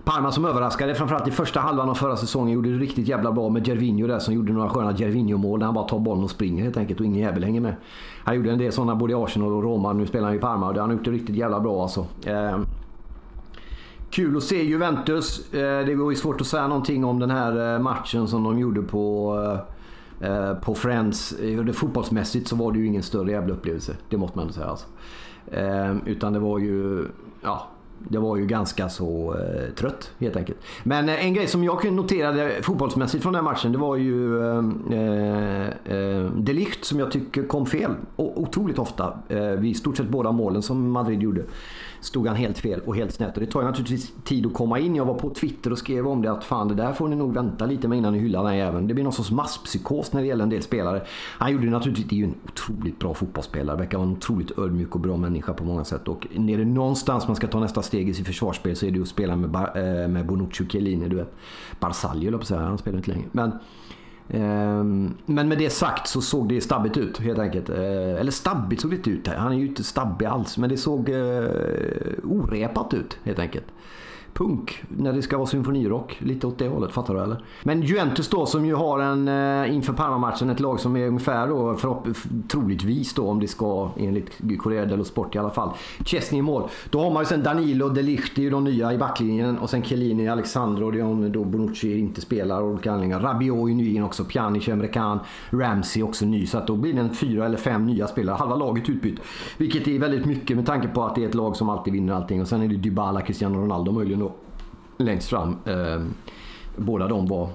Parma 0.06 0.32
som 0.32 0.46
överraskade, 0.46 0.96
framförallt 0.96 1.28
i 1.28 1.32
första 1.32 1.60
halvan 1.60 1.90
av 1.90 1.96
förra 1.96 2.18
säsongen, 2.18 2.54
gjorde 2.54 2.72
det 2.72 2.78
riktigt 2.78 3.08
jävla 3.08 3.32
bra 3.32 3.50
med 3.50 3.68
Gervinho 3.68 4.08
där 4.08 4.20
som 4.20 4.34
gjorde 4.34 4.54
några 4.54 4.70
sköna 4.70 4.92
Gervinho-mål 4.98 5.60
när 5.60 5.66
han 5.66 5.76
bara 5.76 5.88
tar 5.88 6.00
bollen 6.00 6.24
och 6.24 6.30
springer 6.30 6.64
helt 6.64 6.78
enkelt 6.78 7.00
och 7.00 7.06
ingen 7.06 7.22
jävel 7.22 7.44
hänger 7.44 7.62
med. 7.62 7.76
Han 8.24 8.36
gjorde 8.36 8.52
en 8.52 8.58
del 8.58 8.72
sådana 8.72 8.96
både 8.96 9.14
i 9.14 9.16
Arsenal 9.16 9.54
och 9.54 9.64
Roma. 9.64 9.94
Nu 9.94 10.08
spelar 10.08 10.28
han 10.28 10.36
i 10.38 10.40
Parma 10.40 10.70
och 10.70 10.76
han 10.76 10.90
har 10.90 10.98
gjort 10.98 11.06
det 11.06 11.12
riktigt 11.12 11.36
jävla 11.36 11.60
bra 11.60 11.82
alltså. 11.82 12.06
Eh, 12.26 12.58
kul 14.10 14.38
att 14.38 14.44
se 14.44 14.64
Juventus. 14.64 15.54
Eh, 15.54 15.86
det 15.86 15.96
var 15.96 16.10
ju 16.10 16.16
svårt 16.16 16.42
att 16.42 16.48
säga 16.48 16.68
någonting 16.68 17.06
om 17.06 17.20
den 17.20 17.30
här 17.30 17.76
eh, 17.76 17.82
matchen 17.82 18.28
som 18.28 18.44
de 18.44 18.60
gjorde 18.60 18.82
på 18.82 19.36
eh, 20.22 20.30
eh 20.30 20.54
på 20.54 20.76
Friends. 20.76 21.32
Eh, 21.32 21.72
fotbollsmässigt 21.72 22.48
så 22.48 22.56
var 22.56 22.72
det 22.72 22.80
ju 22.80 22.88
ingen 22.88 23.04
större 23.04 23.32
jävla 23.32 23.54
upplevelse. 23.54 23.96
Det 24.10 24.18
måste 24.18 24.38
man 24.38 24.44
ändå 24.44 24.54
säga 24.54 24.68
alltså. 24.68 24.88
Eh, 25.48 25.96
utan 26.06 26.34
det 26.34 26.40
var 26.40 26.60
ju... 26.60 27.06
Ja, 27.42 27.68
det 28.10 28.18
var 28.18 28.38
ju 28.38 28.46
ganska 28.46 28.90
så 28.90 29.36
eh, 29.38 29.74
trött 29.76 30.12
helt 30.20 30.36
enkelt. 30.36 30.58
Men 30.84 31.10
eh, 31.10 31.26
en 31.26 31.34
grej 31.34 31.48
som 31.48 31.64
jag 31.64 31.92
noterade 31.92 32.52
fotbollsmässigt 32.62 33.24
från 33.24 33.34
den 33.34 33.44
matchen 33.44 33.72
det 33.72 33.78
var 33.78 33.96
ju 33.96 34.40
eh, 34.40 34.64
eh, 34.92 35.68
eh 35.96 36.72
som 36.82 37.00
jag 37.00 37.12
tycker 37.12 37.44
kom 37.44 37.66
fel. 37.66 37.92
O 38.16 38.34
otroligt 38.36 38.80
ofta 38.80 39.20
eh, 39.30 39.40
vid 39.40 39.72
i 39.72 39.74
stort 39.74 39.98
sett 39.98 40.10
båda 40.10 40.32
målen 40.32 40.62
som 40.62 40.92
Madrid 40.92 41.22
gjorde 41.22 41.44
stod 42.06 42.28
han 42.28 42.36
helt 42.36 42.58
fel 42.58 42.82
och 42.86 42.96
helt 42.96 43.14
snett. 43.14 43.34
Och 43.34 43.40
det 43.40 43.52
tar 43.52 43.62
ju 43.62 43.68
naturligtvis 43.68 44.14
tid 44.24 44.46
att 44.46 44.54
komma 44.54 44.80
in. 44.80 44.96
Jag 44.96 45.06
var 45.06 45.14
på 45.14 45.30
Twitter 45.30 45.72
och 45.72 45.78
skrev 45.78 46.08
om 46.08 46.22
det 46.22 46.32
att 46.32 46.44
fan 46.44 46.68
det 46.68 46.76
där 46.76 46.94
får 46.94 47.08
ni 47.08 47.16
nog 47.16 47.34
vänta 47.34 47.66
lite 47.66 47.88
med 47.88 47.98
innan 47.98 48.14
ni 48.14 48.20
hyllar 48.20 48.44
den 48.44 48.52
här 48.52 48.58
jäveln. 48.58 48.88
Det 48.88 48.94
blir 48.94 49.04
någon 49.04 49.14
sorts 49.14 49.32
masspsykos 49.32 50.14
när 50.14 50.22
det 50.22 50.28
gäller 50.28 50.44
en 50.44 50.50
del 50.50 50.62
spelare. 50.62 51.02
Han 51.38 51.52
gjorde 51.52 51.66
det 51.66 51.72
naturligtvis, 51.72 52.08
det 52.08 52.16
är 52.16 52.18
ju 52.18 52.24
en 52.24 52.36
otroligt 52.46 53.00
bra 53.00 53.14
fotbollsspelare. 53.14 53.78
Verkar 53.78 53.98
vara 53.98 54.08
en 54.08 54.14
otroligt 54.14 54.60
ödmjuk 54.60 54.96
och 54.96 55.02
bra 55.02 55.18
människa 55.18 55.54
på 55.54 55.64
många 55.64 55.84
sätt. 55.84 56.08
Och 56.08 56.28
är 56.34 56.58
det 56.58 56.66
någonstans 56.66 57.28
man 57.28 57.36
ska 57.36 57.48
ta 57.48 57.60
nästa 57.60 57.82
steg 57.82 57.95
i 58.00 58.14
försvarsspel 58.14 58.76
så 58.76 58.86
är 58.86 58.92
det 58.92 59.02
att 59.02 59.08
spela 59.08 59.36
med, 59.36 59.56
eh, 59.56 60.08
med 60.08 60.26
Bonucci 60.26 60.64
och 60.64 60.72
Chiellini. 60.72 61.10
Du 61.10 61.16
vet. 61.16 61.36
Barzagli 61.80 62.32
på 62.32 62.38
att 62.38 62.48
säga, 62.48 62.60
han 62.60 62.78
spelar 62.78 62.98
inte 62.98 63.12
längre. 63.12 63.28
Men, 63.32 63.52
ehm, 64.30 65.14
men 65.26 65.48
med 65.48 65.58
det 65.58 65.70
sagt 65.70 66.08
så 66.08 66.22
såg 66.22 66.50
det 66.50 66.62
stabbigt 66.62 66.98
ut 66.98 67.20
helt 67.20 67.40
enkelt. 67.40 67.70
Eh, 67.70 68.20
eller 68.20 68.32
stabbigt 68.32 68.82
såg 68.82 68.92
det 68.92 68.98
inte 68.98 69.10
ut. 69.10 69.28
Han 69.28 69.52
är 69.52 69.58
ju 69.58 69.68
inte 69.68 69.84
stabbig 69.84 70.26
alls. 70.26 70.58
Men 70.58 70.70
det 70.70 70.78
såg 70.78 71.10
eh, 71.10 71.46
orepat 72.24 72.94
ut 72.94 73.18
helt 73.24 73.40
enkelt 73.40 73.66
punk 74.38 74.84
när 74.88 75.14
det 75.14 75.22
ska 75.22 75.38
vara 75.38 75.48
symfonirock. 75.48 76.18
Lite 76.20 76.48
åt 76.48 76.58
det 76.58 76.68
hållet, 76.68 76.92
fattar 76.92 77.14
du 77.14 77.20
eller? 77.24 77.44
Men 77.64 77.82
Juventus 77.82 78.30
då 78.30 78.46
som 78.46 78.66
ju 78.66 78.76
har 78.76 79.00
en 79.00 79.28
eh, 79.28 79.76
inför 79.76 79.94
Parma-matchen 79.94 80.50
ett 80.50 80.60
lag 80.60 80.80
som 80.80 80.96
är 80.98 81.08
ungefär 81.08 81.48
då 81.48 81.78
troligtvis 82.48 83.14
då 83.14 83.30
om 83.30 83.40
det 83.40 83.48
ska 83.48 83.90
enligt 83.98 84.32
Corriere 84.60 84.86
dello 84.86 85.04
Sport 85.04 85.36
i 85.36 85.38
alla 85.38 85.50
fall. 85.50 85.70
Chesney 86.06 86.40
i 86.40 86.42
mål. 86.42 86.70
Då 86.90 87.00
har 87.00 87.12
man 87.12 87.22
ju 87.22 87.26
sen 87.26 87.44
Danilo, 87.44 87.90
De 87.90 88.02
Ligt, 88.02 88.36
det 88.36 88.42
är 88.42 88.44
ju 88.44 88.50
de 88.50 88.64
nya 88.64 88.94
i 88.94 88.98
backlinjen 88.98 89.58
och 89.58 89.70
sen 89.70 89.84
Chiellini, 89.84 90.28
Alexandro, 90.30 90.92
det 90.92 91.00
är 91.00 91.04
om 91.04 91.32
då 91.32 91.44
Bonucci 91.44 92.00
inte 92.00 92.22
spelar 92.22 92.62
av 92.62 92.70
olika 92.70 92.92
anledningar. 92.92 93.20
Rabiot 93.20 93.70
är 93.70 93.74
ny 93.74 93.96
in 93.96 94.04
också, 94.04 94.24
Pjanic, 94.24 94.68
Emre 94.68 94.88
Can, 94.88 95.20
Ramsey 95.50 96.04
också 96.04 96.26
ny. 96.26 96.48
Så 96.48 96.58
att 96.58 96.68
då 96.68 96.76
blir 96.76 96.94
det 96.94 97.00
en 97.00 97.16
fyra 97.16 97.46
eller 97.46 97.58
fem 97.58 97.86
nya 97.86 98.08
spelare. 98.08 98.36
Halva 98.36 98.56
laget 98.56 98.90
utbytt. 98.90 99.20
Vilket 99.58 99.88
är 99.88 100.00
väldigt 100.00 100.26
mycket 100.26 100.58
med 100.58 100.66
tanke 100.66 100.88
på 100.88 101.04
att 101.04 101.16
det 101.16 101.24
är 101.24 101.28
ett 101.28 101.36
lag 101.36 101.56
som 101.56 101.70
alltid 101.70 101.94
vinner 101.94 102.14
allting. 102.14 102.42
Och 102.42 102.48
sen 102.48 102.62
är 102.62 102.68
det 102.68 102.76
Dybala, 102.76 103.22
Cristiano 103.22 103.62
Ronaldo 103.62 103.92
möjligen 103.92 104.25
längst 104.98 105.30
fram. 105.30 105.58
Eh, 105.66 106.02
båda 106.78 107.08
de 107.08 107.28
var 107.28 107.50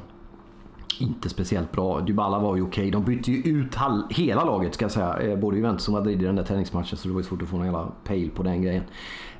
inte 1.00 1.28
speciellt 1.28 1.72
bra. 1.72 2.00
Dybala 2.00 2.38
var 2.38 2.56
ju 2.56 2.62
okej. 2.62 2.90
De 2.90 3.04
bytte 3.04 3.32
ju 3.32 3.42
ut 3.42 3.76
hela 4.10 4.44
laget 4.44 4.74
ska 4.74 4.84
jag 4.84 4.92
säga. 4.92 5.18
Eh, 5.18 5.38
både 5.38 5.56
Juventus 5.56 5.88
och 5.88 5.94
Madrid 5.94 6.22
i 6.22 6.24
den 6.24 6.36
där 6.36 6.42
träningsmatchen 6.42 6.98
så 6.98 7.08
det 7.08 7.14
var 7.14 7.20
ju 7.20 7.26
svårt 7.26 7.42
att 7.42 7.48
få 7.48 7.56
någon 7.56 7.66
jävla 7.66 7.88
pejl 8.04 8.30
på 8.30 8.42
den 8.42 8.62
grejen. 8.62 8.82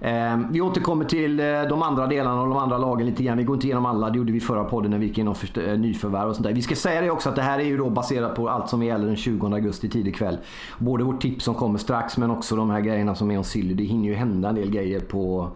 Eh, 0.01 0.39
vi 0.51 0.61
återkommer 0.61 1.05
till 1.05 1.41
eh, 1.41 1.63
de 1.69 1.83
andra 1.83 2.07
delarna 2.07 2.43
och 2.43 2.49
de 2.49 2.57
andra 2.57 2.79
lagen 2.79 3.07
lite 3.07 3.23
grann. 3.23 3.39
Vi 3.39 3.45
går 3.45 3.57
inte 3.57 3.67
igenom 3.67 3.87
alla. 3.87 4.11
Det 4.11 4.19
gjorde 4.19 4.33
vi 4.33 4.41
förra 4.41 4.65
podden 4.65 4.91
när 4.91 4.99
vi 4.99 5.07
gick 5.07 5.19
igenom 5.19 5.35
eh, 5.67 5.79
nyförvärv 5.79 6.29
och 6.29 6.37
sånt 6.37 6.47
där. 6.47 6.55
Vi 6.55 6.63
ska 6.63 6.75
säga 6.75 7.01
det 7.01 7.11
också 7.11 7.29
att 7.29 7.37
det 7.37 7.43
här 7.43 7.59
är 7.59 7.65
ju 7.65 7.77
då 7.77 7.91
baserat 7.91 8.35
på 8.35 8.49
allt 8.49 8.69
som 8.69 8.83
gäller 8.83 9.07
den 9.07 9.17
20 9.17 9.47
augusti 9.47 9.89
tidig 9.89 10.17
kväll. 10.17 10.39
Både 10.79 11.05
vårt 11.05 11.23
tips 11.23 11.45
som 11.45 11.55
kommer 11.55 11.79
strax 11.79 12.17
men 12.19 12.31
också 12.31 12.57
de 12.57 12.71
här 12.71 12.81
grejerna 12.81 13.15
som 13.15 13.31
är 13.31 13.39
om 13.39 13.45
Silly. 13.45 13.75
Det 13.75 13.85
hinner 13.85 14.09
ju 14.09 14.15
hända 14.15 14.49
en 14.49 14.55
del 14.55 14.71
grejer 14.71 15.01
på 15.01 15.51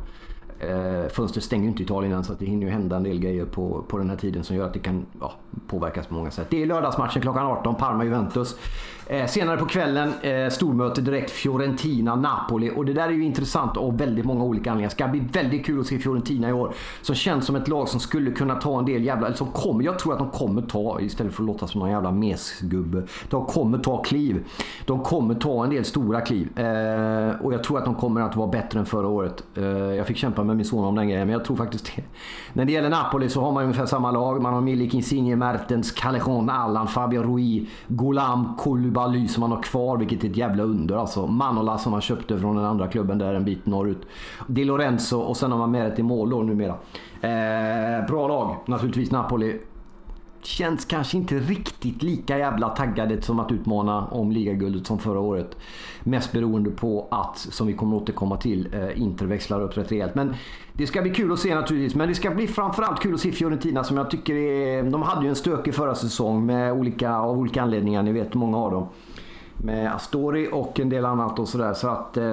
Eh, 0.61 1.08
fönstret 1.08 1.44
stänger 1.44 1.64
ju 1.64 1.68
inte 1.68 1.82
Italien 1.82 2.12
än 2.12 2.25
så 2.25 2.32
att 2.32 2.38
det 2.38 2.46
hinner 2.46 2.66
ju 2.66 2.73
hända 2.73 2.96
en 2.96 3.02
del 3.02 3.18
grejer 3.18 3.44
på, 3.44 3.84
på 3.88 3.99
den 3.99 4.11
här 4.11 4.16
tiden 4.16 4.44
som 4.44 4.56
gör 4.56 4.66
att 4.66 4.73
det 4.73 4.78
kan 4.78 5.06
ja, 5.20 5.32
påverkas 5.66 6.06
på 6.06 6.14
många 6.14 6.30
sätt. 6.30 6.46
Det 6.50 6.62
är 6.62 6.66
lördagsmatchen 6.66 7.23
klockan 7.23 7.46
18, 7.46 7.75
Parma-Juventus. 7.75 8.56
Eh, 9.06 9.26
senare 9.26 9.56
på 9.56 9.66
kvällen 9.66 10.12
eh, 10.23 10.49
stormöte 10.49 11.00
direkt 11.00 11.30
Fiorentina-Napoli. 11.30 12.70
Och 12.76 12.84
det 12.84 12.92
där 12.92 13.08
är 13.08 13.12
ju 13.12 13.25
intressant 13.25 13.76
av 13.76 13.99
väldigt 13.99 14.25
många 14.25 14.44
olika 14.44 14.70
anledningar. 14.70 14.88
Det 14.88 14.94
ska 14.94 15.08
bli 15.08 15.20
väldigt 15.32 15.66
kul 15.66 15.80
att 15.80 15.87
se 15.87 15.99
Fiorentina 15.99 16.49
i 16.49 16.52
år. 16.52 16.75
Som 17.02 17.14
känns 17.14 17.46
som 17.46 17.56
ett 17.56 17.68
lag 17.68 17.88
som 17.88 18.00
skulle 18.00 18.30
kunna 18.30 18.54
ta 18.54 18.78
en 18.78 18.84
del 18.84 19.04
jävla... 19.04 19.26
Eller 19.26 19.37
som 19.37 19.46
kommer, 19.46 19.84
jag 19.84 19.99
tror 19.99 20.12
att 20.12 20.18
de 20.18 20.30
kommer 20.30 20.62
ta, 20.62 21.00
istället 21.00 21.34
för 21.34 21.42
att 21.42 21.46
låta 21.46 21.66
som 21.66 21.80
någon 21.80 21.90
jävla 21.90 22.11
mesgubbe. 22.11 23.02
De 23.28 23.46
kommer 23.46 23.78
ta 23.78 24.02
kliv. 24.02 24.44
De 24.84 25.02
kommer 25.02 25.34
ta 25.34 25.64
en 25.64 25.70
del 25.70 25.84
stora 25.84 26.20
kliv. 26.20 26.58
Eh, 26.58 27.40
och 27.40 27.54
jag 27.54 27.64
tror 27.64 27.78
att 27.78 27.84
de 27.84 27.94
kommer 27.94 28.20
att 28.20 28.37
vara 28.37 28.49
bättre 28.49 28.78
än 28.78 28.87
förra 28.87 29.08
året. 29.08 29.44
Eh, 29.54 29.64
jag 29.64 30.06
fick 30.06 30.16
kämpa 30.16 30.43
med 30.46 30.56
min 30.56 30.64
son 30.64 30.84
om 30.84 30.94
den 30.94 31.08
grejen, 31.08 31.26
men 31.26 31.32
jag 31.32 31.44
tror 31.44 31.56
faktiskt 31.56 31.96
det. 31.96 32.02
När 32.52 32.64
det 32.64 32.72
gäller 32.72 32.90
Napoli 32.90 33.28
så 33.28 33.40
har 33.40 33.52
man 33.52 33.62
ungefär 33.62 33.86
samma 33.86 34.10
lag. 34.10 34.42
Man 34.42 34.54
har 34.54 34.60
Milik, 34.60 34.94
Insigne, 34.94 35.36
Mertens, 35.36 35.92
Callejon, 35.92 36.50
Allan, 36.50 36.88
Fabio 36.88 37.22
Rui, 37.22 37.66
Golam, 37.88 38.54
Koulibaly 38.58 39.28
som 39.28 39.40
man 39.40 39.52
har 39.52 39.62
kvar, 39.62 39.96
vilket 39.96 40.24
är 40.24 40.30
ett 40.30 40.36
jävla 40.36 40.62
under. 40.62 40.96
Alltså 40.96 41.26
Manola 41.26 41.78
som 41.78 41.92
man 41.92 42.00
köpte 42.00 42.38
från 42.38 42.56
den 42.56 42.64
andra 42.64 42.88
klubben 42.88 43.18
där 43.18 43.34
en 43.34 43.44
bit 43.44 43.66
norrut. 43.66 44.02
Di 44.46 44.64
Lorenzo 44.64 45.18
och 45.18 45.36
sen 45.36 45.52
har 45.52 45.58
man 45.58 45.70
med 45.70 45.90
det 45.90 45.94
till 45.94 46.04
mål 46.04 46.30
då 46.30 46.42
numera. 46.42 46.74
Eh, 47.20 48.06
bra 48.06 48.28
lag 48.28 48.56
naturligtvis 48.66 49.10
Napoli 49.10 49.60
känns 50.46 50.84
kanske 50.84 51.16
inte 51.16 51.38
riktigt 51.38 52.02
lika 52.02 52.38
jävla 52.38 52.68
taggade 52.68 53.22
som 53.22 53.40
att 53.40 53.52
utmana 53.52 54.06
om 54.06 54.32
ligaguldet 54.32 54.86
som 54.86 54.98
förra 54.98 55.20
året. 55.20 55.56
Mest 56.00 56.32
beroende 56.32 56.70
på 56.70 57.08
att, 57.10 57.38
som 57.38 57.66
vi 57.66 57.72
kommer 57.72 57.96
återkomma 57.96 58.36
till, 58.36 58.74
eh, 58.74 59.02
Inter 59.02 59.26
växlar 59.26 59.60
upp 59.60 59.76
rätt 59.76 59.92
rejält. 59.92 60.14
Men 60.14 60.34
det 60.72 60.86
ska 60.86 61.02
bli 61.02 61.10
kul 61.10 61.32
att 61.32 61.38
se 61.38 61.54
naturligtvis. 61.54 61.94
Men 61.94 62.08
det 62.08 62.14
ska 62.14 62.30
bli 62.30 62.46
framförallt 62.48 63.00
kul 63.00 63.14
att 63.14 63.20
se 63.20 63.32
Fiorentina 63.32 63.84
som 63.84 63.96
jag 63.96 64.10
tycker 64.10 64.34
är... 64.34 64.82
De 64.82 65.02
hade 65.02 65.22
ju 65.22 65.28
en 65.28 65.36
stökig 65.36 65.74
förra 65.74 65.94
säsong 65.94 66.46
med 66.46 66.72
olika, 66.72 67.16
av 67.16 67.38
olika 67.38 67.62
anledningar. 67.62 68.02
Ni 68.02 68.12
vet 68.12 68.34
många 68.34 68.58
av 68.58 68.70
dem 68.70 68.88
med 69.64 69.94
Astori 69.94 70.49
och 70.52 70.80
en 70.80 70.88
del 70.88 71.04
annat 71.04 71.38
och 71.38 71.49
sådär. 71.49 71.75
Så 71.75 71.88
att 71.88 72.16
eh, 72.16 72.25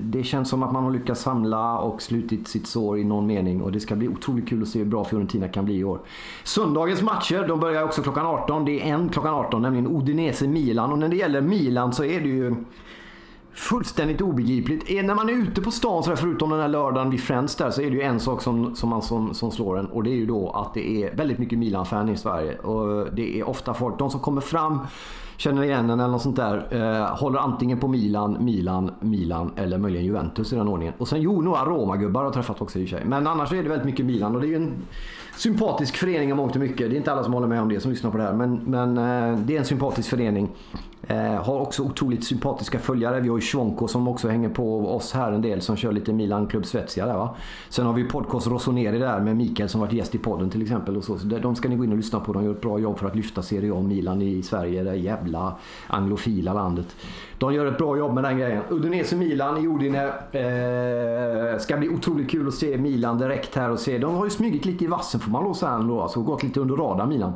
det 0.00 0.22
känns 0.22 0.48
som 0.48 0.62
att 0.62 0.72
man 0.72 0.84
har 0.84 0.90
lyckats 0.90 1.20
samla 1.20 1.78
och 1.78 2.02
slutit 2.02 2.48
sitt 2.48 2.66
sår 2.66 2.98
i 2.98 3.04
någon 3.04 3.26
mening. 3.26 3.62
Och 3.62 3.72
det 3.72 3.80
ska 3.80 3.96
bli 3.96 4.08
otroligt 4.08 4.48
kul 4.48 4.62
att 4.62 4.68
se 4.68 4.78
hur 4.78 4.86
bra 4.86 5.04
Fiorentina 5.04 5.48
kan 5.48 5.64
bli 5.64 5.74
i 5.74 5.84
år. 5.84 6.00
Söndagens 6.44 7.02
matcher, 7.02 7.44
de 7.48 7.60
börjar 7.60 7.82
också 7.82 8.02
klockan 8.02 8.26
18. 8.26 8.64
Det 8.64 8.80
är 8.80 8.94
en 8.94 9.08
klockan 9.08 9.34
18, 9.34 9.62
nämligen 9.62 9.86
Odinese-Milan. 9.86 10.92
Och 10.92 10.98
när 10.98 11.08
det 11.08 11.16
gäller 11.16 11.40
Milan 11.40 11.92
så 11.92 12.04
är 12.04 12.20
det 12.20 12.28
ju 12.28 12.54
fullständigt 13.52 14.20
obegripligt. 14.20 15.04
När 15.04 15.14
man 15.14 15.28
är 15.28 15.32
ute 15.32 15.62
på 15.62 15.70
stan, 15.70 16.02
så 16.02 16.10
där, 16.10 16.16
förutom 16.16 16.50
den 16.50 16.60
här 16.60 16.68
lördagen 16.68 17.10
vid 17.10 17.20
Friends 17.20 17.56
där, 17.56 17.70
så 17.70 17.82
är 17.82 17.90
det 17.90 17.96
ju 17.96 18.02
en 18.02 18.20
sak 18.20 18.42
som, 18.42 18.76
som, 18.76 18.88
man, 18.88 19.02
som, 19.02 19.34
som 19.34 19.50
slår 19.50 19.78
en. 19.78 19.86
Och 19.86 20.04
det 20.04 20.10
är 20.10 20.16
ju 20.16 20.26
då 20.26 20.50
att 20.50 20.74
det 20.74 21.02
är 21.02 21.16
väldigt 21.16 21.38
mycket 21.38 21.58
Milan-fan 21.58 22.08
i 22.08 22.16
Sverige. 22.16 22.58
Och 22.58 23.14
det 23.14 23.40
är 23.40 23.48
ofta 23.48 23.74
folk, 23.74 23.98
de 23.98 24.10
som 24.10 24.20
kommer 24.20 24.40
fram 24.40 24.78
känner 25.40 25.62
igen 25.62 25.86
den 25.86 26.00
eller 26.00 26.12
något 26.12 26.22
sånt 26.22 26.36
där. 26.36 26.66
Eh, 26.70 27.16
håller 27.16 27.38
antingen 27.38 27.78
på 27.78 27.88
Milan, 27.88 28.36
Milan, 28.40 28.90
Milan 29.00 29.50
eller 29.56 29.78
möjligen 29.78 30.06
Juventus 30.06 30.52
i 30.52 30.56
den 30.56 30.68
ordningen. 30.68 30.94
Och 30.98 31.08
sen 31.08 31.20
jo, 31.20 31.42
några 31.42 31.64
Roma-gubbar 31.64 32.24
har 32.24 32.30
träffat 32.30 32.62
också 32.62 32.78
i 32.78 32.84
och 32.84 32.88
för 32.88 32.96
sig. 32.96 33.06
Men 33.06 33.26
annars 33.26 33.52
är 33.52 33.62
det 33.62 33.68
väldigt 33.68 33.86
mycket 33.86 34.06
Milan 34.06 34.34
och 34.34 34.40
det 34.40 34.46
är 34.46 34.48
ju 34.48 34.56
en 34.56 34.72
sympatisk 35.36 35.96
förening 35.96 36.30
i 36.30 36.34
mångt 36.34 36.54
och 36.54 36.60
mycket. 36.60 36.90
Det 36.90 36.96
är 36.96 36.98
inte 36.98 37.12
alla 37.12 37.24
som 37.24 37.32
håller 37.32 37.46
med 37.46 37.60
om 37.60 37.68
det 37.68 37.80
som 37.80 37.90
lyssnar 37.90 38.10
på 38.10 38.16
det 38.16 38.22
här. 38.22 38.32
Men, 38.32 38.54
men 38.54 38.98
eh, 38.98 39.38
det 39.38 39.54
är 39.54 39.58
en 39.58 39.64
sympatisk 39.64 40.08
förening. 40.08 40.48
Eh, 41.02 41.44
har 41.44 41.60
också 41.60 41.82
otroligt 41.82 42.24
sympatiska 42.24 42.78
följare. 42.78 43.20
Vi 43.20 43.28
har 43.28 43.36
ju 43.36 43.42
Svonko 43.42 43.88
som 43.88 44.08
också 44.08 44.28
hänger 44.28 44.48
på 44.48 44.94
oss 44.96 45.12
här 45.12 45.32
en 45.32 45.42
del 45.42 45.60
som 45.60 45.76
kör 45.76 45.92
lite 45.92 46.12
Milan 46.12 46.46
Club 46.46 46.66
Svezia 46.66 47.06
där 47.06 47.14
va. 47.14 47.36
Sen 47.68 47.86
har 47.86 47.92
vi 47.92 48.04
podcast 48.04 48.46
Rossoneri 48.46 48.98
där 48.98 49.20
med 49.20 49.36
Mikael 49.36 49.68
som 49.68 49.80
varit 49.80 49.92
gäst 49.92 50.14
i 50.14 50.18
podden 50.18 50.50
till 50.50 50.62
exempel. 50.62 50.96
Och 50.96 51.04
så. 51.04 51.18
så 51.18 51.26
de 51.26 51.56
ska 51.56 51.68
ni 51.68 51.76
gå 51.76 51.84
in 51.84 51.90
och 51.90 51.96
lyssna 51.96 52.20
på. 52.20 52.32
De 52.32 52.44
gör 52.44 52.52
ett 52.52 52.60
bra 52.60 52.78
jobb 52.78 52.98
för 52.98 53.06
att 53.06 53.16
lyfta 53.16 53.42
Serie 53.42 53.72
A 53.72 53.74
och 53.74 53.84
Milan 53.84 54.22
i 54.22 54.42
Sverige. 54.42 54.82
Det 54.82 54.96
jävla 54.96 55.29
anglofila 55.86 56.52
landet. 56.52 56.96
De 57.38 57.54
gör 57.54 57.66
ett 57.66 57.78
bra 57.78 57.98
jobb 57.98 58.14
med 58.14 58.24
den 58.24 58.38
grejen. 58.38 58.62
Udinese 58.68 59.16
Milan 59.16 59.64
i 59.64 59.66
Udine. 59.66 60.04
Eh, 60.32 61.58
ska 61.58 61.76
bli 61.76 61.88
otroligt 61.88 62.30
kul 62.30 62.48
att 62.48 62.54
se 62.54 62.76
Milan 62.76 63.18
direkt 63.18 63.54
här 63.54 63.70
och 63.70 63.78
se. 63.78 63.98
De 63.98 64.14
har 64.14 64.24
ju 64.24 64.30
smugit 64.30 64.64
lite 64.64 64.84
i 64.84 64.86
vassen 64.86 65.20
får 65.20 65.30
man 65.30 65.44
lov 65.44 65.54
säga 65.54 65.72
ändå. 65.72 66.00
Alltså 66.00 66.22
gått 66.22 66.42
lite 66.42 66.60
under 66.60 66.76
radarn 66.76 67.08
Milan. 67.08 67.32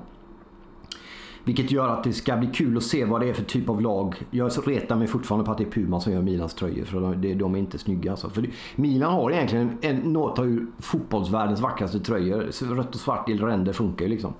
Vilket 1.44 1.70
gör 1.70 1.88
att 1.88 2.04
det 2.04 2.12
ska 2.12 2.36
bli 2.36 2.48
kul 2.48 2.76
att 2.76 2.82
se 2.82 3.04
vad 3.04 3.20
det 3.20 3.28
är 3.28 3.32
för 3.32 3.44
typ 3.44 3.68
av 3.68 3.80
lag. 3.80 4.22
Jag 4.30 4.50
retar 4.66 4.96
mig 4.96 5.06
fortfarande 5.06 5.46
på 5.46 5.52
att 5.52 5.58
det 5.58 5.64
är 5.64 5.70
Puma 5.70 6.00
som 6.00 6.12
gör 6.12 6.22
Milans 6.22 6.54
tröjor. 6.54 6.84
För 6.84 7.00
de, 7.00 7.38
de 7.38 7.54
är 7.54 7.58
inte 7.58 7.78
snygga. 7.78 8.10
Alltså. 8.10 8.30
För 8.30 8.46
Milan 8.76 9.12
har 9.12 9.30
egentligen 9.30 9.78
en, 9.80 9.96
något 9.96 10.38
av 10.38 10.66
fotbollsvärldens 10.78 11.60
vackraste 11.60 12.00
tröjor. 12.00 12.74
Rött 12.74 12.94
och 12.94 13.00
svart 13.00 13.28
i 13.28 13.34
ränder 13.34 13.72
funkar 13.72 14.04
ju 14.04 14.10
liksom. 14.10 14.32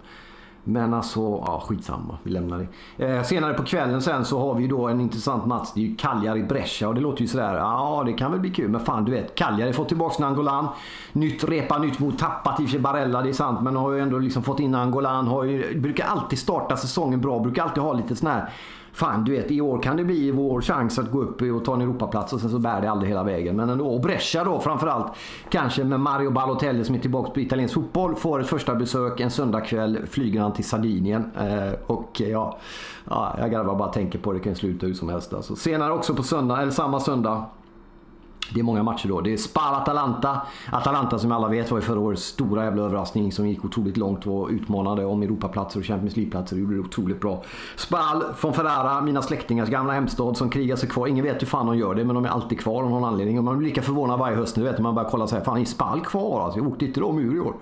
Men 0.65 0.95
alltså, 0.95 1.21
ja 1.21 1.63
skitsamma. 1.67 2.19
Vi 2.23 2.31
lämnar 2.31 2.69
det. 2.97 3.07
Eh, 3.07 3.23
senare 3.23 3.55
på 3.55 3.63
kvällen 3.63 4.03
sen 4.03 4.25
så 4.25 4.41
har 4.41 4.55
vi 4.55 4.63
ju 4.63 4.69
då 4.69 4.89
en 4.89 5.01
intressant 5.01 5.47
match. 5.47 5.69
Det 5.75 5.81
är 5.81 5.85
ju 5.85 5.97
Cagliari 5.97 6.43
Brescia 6.43 6.89
och 6.89 6.95
det 6.95 7.01
låter 7.01 7.23
ju 7.23 7.27
sådär, 7.27 7.55
ja 7.55 8.03
det 8.07 8.13
kan 8.13 8.31
väl 8.31 8.41
bli 8.41 8.51
kul. 8.51 8.71
Men 8.71 8.81
fan 8.81 9.05
du 9.05 9.13
vet, 9.13 9.35
Cagliari 9.35 9.73
fått 9.73 9.89
tillbaka 9.89 10.25
Nangolan. 10.25 10.69
Nytt 11.13 11.45
repa, 11.45 11.79
nytt 11.79 11.99
mot 11.99 12.19
tappat 12.19 12.61
i 12.61 12.65
och 12.65 12.69
för 12.69 12.73
sig 12.73 12.81
Barella, 12.81 13.23
det 13.23 13.29
är 13.29 13.33
sant. 13.33 13.61
Men 13.63 13.77
har 13.77 13.93
ju 13.93 14.01
ändå 14.01 14.19
liksom 14.19 14.43
fått 14.43 14.61
in 14.61 14.75
Angolan. 14.75 15.27
Har 15.27 15.45
ju, 15.45 15.81
brukar 15.81 16.07
alltid 16.07 16.39
starta 16.39 16.77
säsongen 16.77 17.21
bra. 17.21 17.39
Brukar 17.39 17.63
alltid 17.63 17.83
ha 17.83 17.93
lite 17.93 18.17
sån 18.17 18.29
här 18.29 18.51
fan 18.95 19.25
du 19.25 19.33
vet 19.33 19.51
i 19.51 19.61
år 19.61 19.83
kan 19.83 19.97
det 19.97 20.05
bli 20.05 20.31
vår 20.31 20.61
chans 20.61 20.99
att 20.99 21.11
gå 21.11 21.23
upp 21.23 21.43
och 21.43 21.65
ta 21.65 21.75
en 21.75 21.81
Europaplats 21.81 22.33
och 22.33 22.41
sen 22.41 22.51
så 22.51 22.59
bär 22.59 22.81
det 22.81 22.91
aldrig 22.91 23.09
hela 23.11 23.23
vägen. 23.23 23.57
Men 23.57 23.69
ändå. 23.69 23.87
Och 23.87 24.01
Brescia 24.01 24.45
då 24.45 24.61
framförallt. 24.61 25.13
Kanske 25.49 25.85
med 25.85 26.01
Mario 26.01 26.31
Balotelli 26.31 26.85
som 26.85 26.95
är 26.95 26.99
tillbaka 26.99 27.31
på 27.31 27.41
italiensk 27.41 27.75
fotboll. 27.75 28.15
Får 28.15 28.41
ett 28.41 28.47
första 28.47 28.75
besök 28.75 29.21
en 29.21 29.31
söndagkväll. 29.31 29.99
Flyger 30.07 30.41
han 30.41 30.53
till 30.53 30.65
Sardinien. 30.65 31.31
Eh, 31.37 31.73
och 31.87 32.23
eh, 32.23 32.29
ja, 32.29 32.59
ja, 33.05 33.37
jag 33.39 33.51
garvar 33.51 33.75
bara 33.75 33.93
tänker 33.93 34.19
på 34.19 34.33
det. 34.33 34.39
Det 34.39 34.45
kan 34.45 34.55
sluta 34.55 34.87
hur 34.87 34.95
som 34.95 35.09
helst. 35.09 35.35
Alltså. 35.35 35.57
Senare 35.57 35.93
också 35.93 36.15
på 36.15 36.23
söndag, 36.23 36.63
eller 36.63 36.73
samma 36.73 37.01
söndag. 37.01 37.45
Det 38.53 38.61
är 38.61 38.65
många 38.65 38.83
matcher 38.83 39.09
då. 39.09 39.21
Det 39.21 39.33
är 39.33 39.37
Spal-Atalanta. 39.37 40.41
Atalanta 40.73 41.19
som 41.19 41.33
alla 41.33 41.49
vet 41.49 41.71
var 41.71 41.79
ju 41.79 41.83
förra 41.83 42.01
årets 42.01 42.23
stora 42.23 42.65
jävla 42.65 42.83
överraskning 42.83 43.33
som 43.33 43.49
gick 43.49 43.65
otroligt 43.65 43.97
långt 43.97 44.27
och 44.27 44.49
utmanade 44.49 45.05
om 45.05 45.23
Europaplatser 45.23 45.81
och 45.81 45.87
Champions 45.87 46.17
League-platser. 46.17 46.57
och 46.57 46.61
gjorde 46.61 46.75
det 46.75 46.81
otroligt 46.81 47.21
bra. 47.21 47.43
Spal 47.77 48.23
från 48.37 48.55
Ferrara, 48.55 49.01
mina 49.01 49.23
släktingars 49.23 49.69
gamla 49.69 49.93
hemstad 49.93 50.37
som 50.37 50.51
krigar 50.51 50.77
sig 50.77 50.89
kvar. 50.89 51.07
Ingen 51.07 51.25
vet 51.25 51.43
hur 51.43 51.47
fan 51.47 51.67
de 51.67 51.79
gör 51.79 51.95
det 51.95 52.05
men 52.05 52.15
de 52.15 52.25
är 52.25 52.29
alltid 52.29 52.61
kvar 52.61 52.83
av 52.83 52.91
någon 52.91 53.05
anledning. 53.05 53.39
Och 53.39 53.45
man 53.45 53.59
blir 53.59 53.69
lika 53.69 53.83
förvånad 53.83 54.19
varje 54.19 54.37
höst. 54.37 54.57
Nu 54.57 54.63
vet 54.63 54.79
man 54.79 54.95
börjar 54.95 55.11
kolla 55.11 55.27
så 55.27 55.37
här, 55.37 55.45
fan 55.45 55.61
är 55.61 55.65
Spal 55.65 56.01
kvar? 56.01 56.45
Alltså, 56.45 56.59
jag 56.59 56.69
åkte 56.69 56.85
inte 56.85 57.01
de 57.01 57.19
ur 57.19 57.37
i 57.37 57.41
år. 57.41 57.55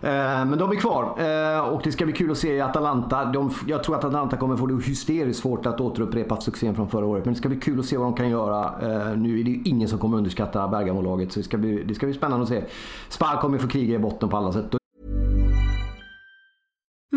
Eh, 0.00 0.44
men 0.44 0.58
de 0.58 0.70
är 0.70 0.76
kvar 0.76 1.04
eh, 1.04 1.60
och 1.60 1.80
det 1.84 1.92
ska 1.92 2.04
bli 2.04 2.14
kul 2.14 2.30
att 2.30 2.38
se 2.38 2.54
i 2.54 2.60
Atalanta. 2.60 3.24
De, 3.24 3.50
jag 3.66 3.84
tror 3.84 3.96
att 3.96 4.04
Atalanta 4.04 4.36
kommer 4.36 4.56
få 4.56 4.66
det 4.66 4.84
hysteriskt 4.84 5.42
svårt 5.42 5.66
att 5.66 5.80
återupprepa 5.80 6.40
succén 6.40 6.74
från 6.74 6.88
förra 6.88 7.06
året. 7.06 7.24
Men 7.24 7.34
det 7.34 7.38
ska 7.38 7.48
bli 7.48 7.60
kul 7.60 7.80
att 7.80 7.86
se 7.86 7.96
vad 7.96 8.06
de 8.06 8.14
kan 8.14 8.30
göra. 8.30 8.64
Eh, 8.64 9.16
nu 9.16 9.40
är 9.40 9.44
det 9.44 9.50
ju 9.50 9.62
ingen 9.64 9.88
som 9.88 9.98
kommer 9.98 10.16
underskatta 10.16 10.68
Bergamo-laget 10.68 11.32
så 11.32 11.40
det 11.40 11.44
ska, 11.44 11.56
bli, 11.58 11.84
det 11.84 11.94
ska 11.94 12.06
bli 12.06 12.14
spännande 12.14 12.42
att 12.42 12.48
se. 12.48 12.64
Spal 13.08 13.36
kommer 13.40 13.58
få 13.58 13.68
kriga 13.68 13.94
i 13.94 13.98
botten 13.98 14.28
på 14.28 14.36
alla 14.36 14.52
sätt. 14.52 14.74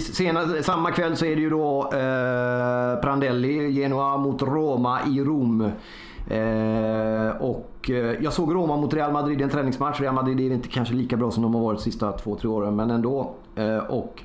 Senare, 0.00 0.62
samma 0.62 0.90
kväll 0.90 1.16
så 1.16 1.24
är 1.24 1.36
det 1.36 1.42
ju 1.42 1.50
då 1.50 1.82
eh, 1.92 3.00
Prandelli, 3.00 3.70
Genoa 3.70 4.16
mot 4.16 4.42
Roma 4.42 5.00
i 5.06 5.20
Rom. 5.20 5.60
Eh, 6.30 7.36
och 7.40 7.90
eh, 7.90 8.22
jag 8.22 8.32
såg 8.32 8.54
Roma 8.54 8.76
mot 8.76 8.94
Real 8.94 9.12
Madrid 9.12 9.40
i 9.40 9.44
en 9.44 9.50
träningsmatch. 9.50 10.00
Real 10.00 10.14
Madrid 10.14 10.40
är 10.40 10.54
inte 10.54 10.68
kanske 10.68 10.94
lika 10.94 11.16
bra 11.16 11.30
som 11.30 11.42
de 11.42 11.54
har 11.54 11.62
varit 11.62 11.78
de 11.78 11.84
sista 11.84 12.12
två, 12.12 12.36
tre 12.36 12.48
åren, 12.48 12.76
men 12.76 12.90
ändå. 12.90 13.34
Eh, 13.56 13.76
och 13.76 14.22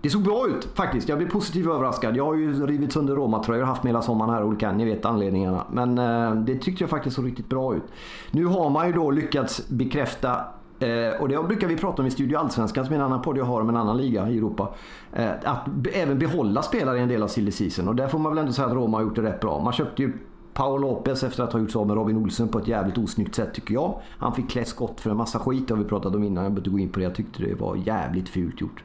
det 0.00 0.10
såg 0.10 0.22
bra 0.22 0.46
ut 0.48 0.68
faktiskt. 0.74 1.08
Jag 1.08 1.18
blev 1.18 1.30
positivt 1.30 1.66
överraskad. 1.66 2.16
Jag 2.16 2.24
har 2.24 2.34
ju 2.34 2.66
rivit 2.66 2.92
sönder 2.92 3.14
Roma-tröjor 3.14 3.62
och 3.62 3.68
haft 3.68 3.82
med 3.82 3.90
hela 3.90 4.02
sommaren 4.02 4.34
här 4.34 4.44
olika. 4.44 4.72
Ni 4.72 4.84
vet 4.84 5.04
anledningarna. 5.04 5.64
Men 5.72 5.98
eh, 5.98 6.34
det 6.34 6.58
tyckte 6.58 6.82
jag 6.82 6.90
faktiskt 6.90 7.16
såg 7.16 7.26
riktigt 7.26 7.48
bra 7.48 7.74
ut. 7.74 7.84
Nu 8.30 8.44
har 8.44 8.70
man 8.70 8.86
ju 8.86 8.92
då 8.92 9.10
lyckats 9.10 9.68
bekräfta 9.68 10.44
Eh, 10.78 11.20
och 11.20 11.28
det 11.28 11.42
brukar 11.42 11.66
vi 11.66 11.76
prata 11.76 12.02
om 12.02 12.08
i 12.08 12.10
Studio 12.10 12.38
Allsvenskan 12.38 12.84
som 12.84 12.94
är 12.94 12.98
en 12.98 13.04
annan 13.04 13.22
podd 13.22 13.38
jag 13.38 13.44
har 13.44 13.60
om 13.60 13.68
en 13.68 13.76
annan 13.76 13.96
liga 13.96 14.28
i 14.28 14.38
Europa. 14.38 14.74
Eh, 15.12 15.30
att 15.44 15.66
be 15.66 15.90
även 15.90 16.18
behålla 16.18 16.62
spelare 16.62 16.98
i 16.98 17.00
en 17.00 17.08
del 17.08 17.22
av 17.22 17.28
silly 17.28 17.50
season. 17.50 17.88
Och 17.88 17.96
där 17.96 18.08
får 18.08 18.18
man 18.18 18.32
väl 18.32 18.38
ändå 18.38 18.52
säga 18.52 18.68
att 18.68 18.74
Roma 18.74 18.96
har 18.96 19.02
gjort 19.02 19.16
det 19.16 19.22
rätt 19.22 19.40
bra. 19.40 19.60
Man 19.62 19.72
köpte 19.72 20.02
ju 20.02 20.12
Paul 20.54 20.80
Lopez 20.80 21.22
efter 21.22 21.42
att 21.42 21.52
ha 21.52 21.60
gjort 21.60 21.70
sig 21.70 21.78
av 21.78 21.86
med 21.86 21.96
Robin 21.96 22.16
Olsen 22.16 22.48
på 22.48 22.58
ett 22.58 22.68
jävligt 22.68 22.98
osnyggt 22.98 23.34
sätt 23.34 23.54
tycker 23.54 23.74
jag. 23.74 24.00
Han 24.18 24.34
fick 24.34 24.50
klä 24.50 24.64
skott 24.64 25.00
för 25.00 25.10
en 25.10 25.16
massa 25.16 25.38
skit, 25.38 25.68
det 25.68 25.74
har 25.74 25.82
vi 25.82 25.88
pratat 25.88 26.14
om 26.14 26.24
innan. 26.24 26.44
Jag 26.44 26.52
behöver 26.52 26.60
inte 26.60 26.70
gå 26.70 26.78
in 26.78 26.88
på 26.88 26.98
det. 26.98 27.04
Jag 27.04 27.14
tyckte 27.14 27.42
det 27.42 27.54
var 27.54 27.76
jävligt 27.76 28.28
fult 28.28 28.60
gjort. 28.60 28.84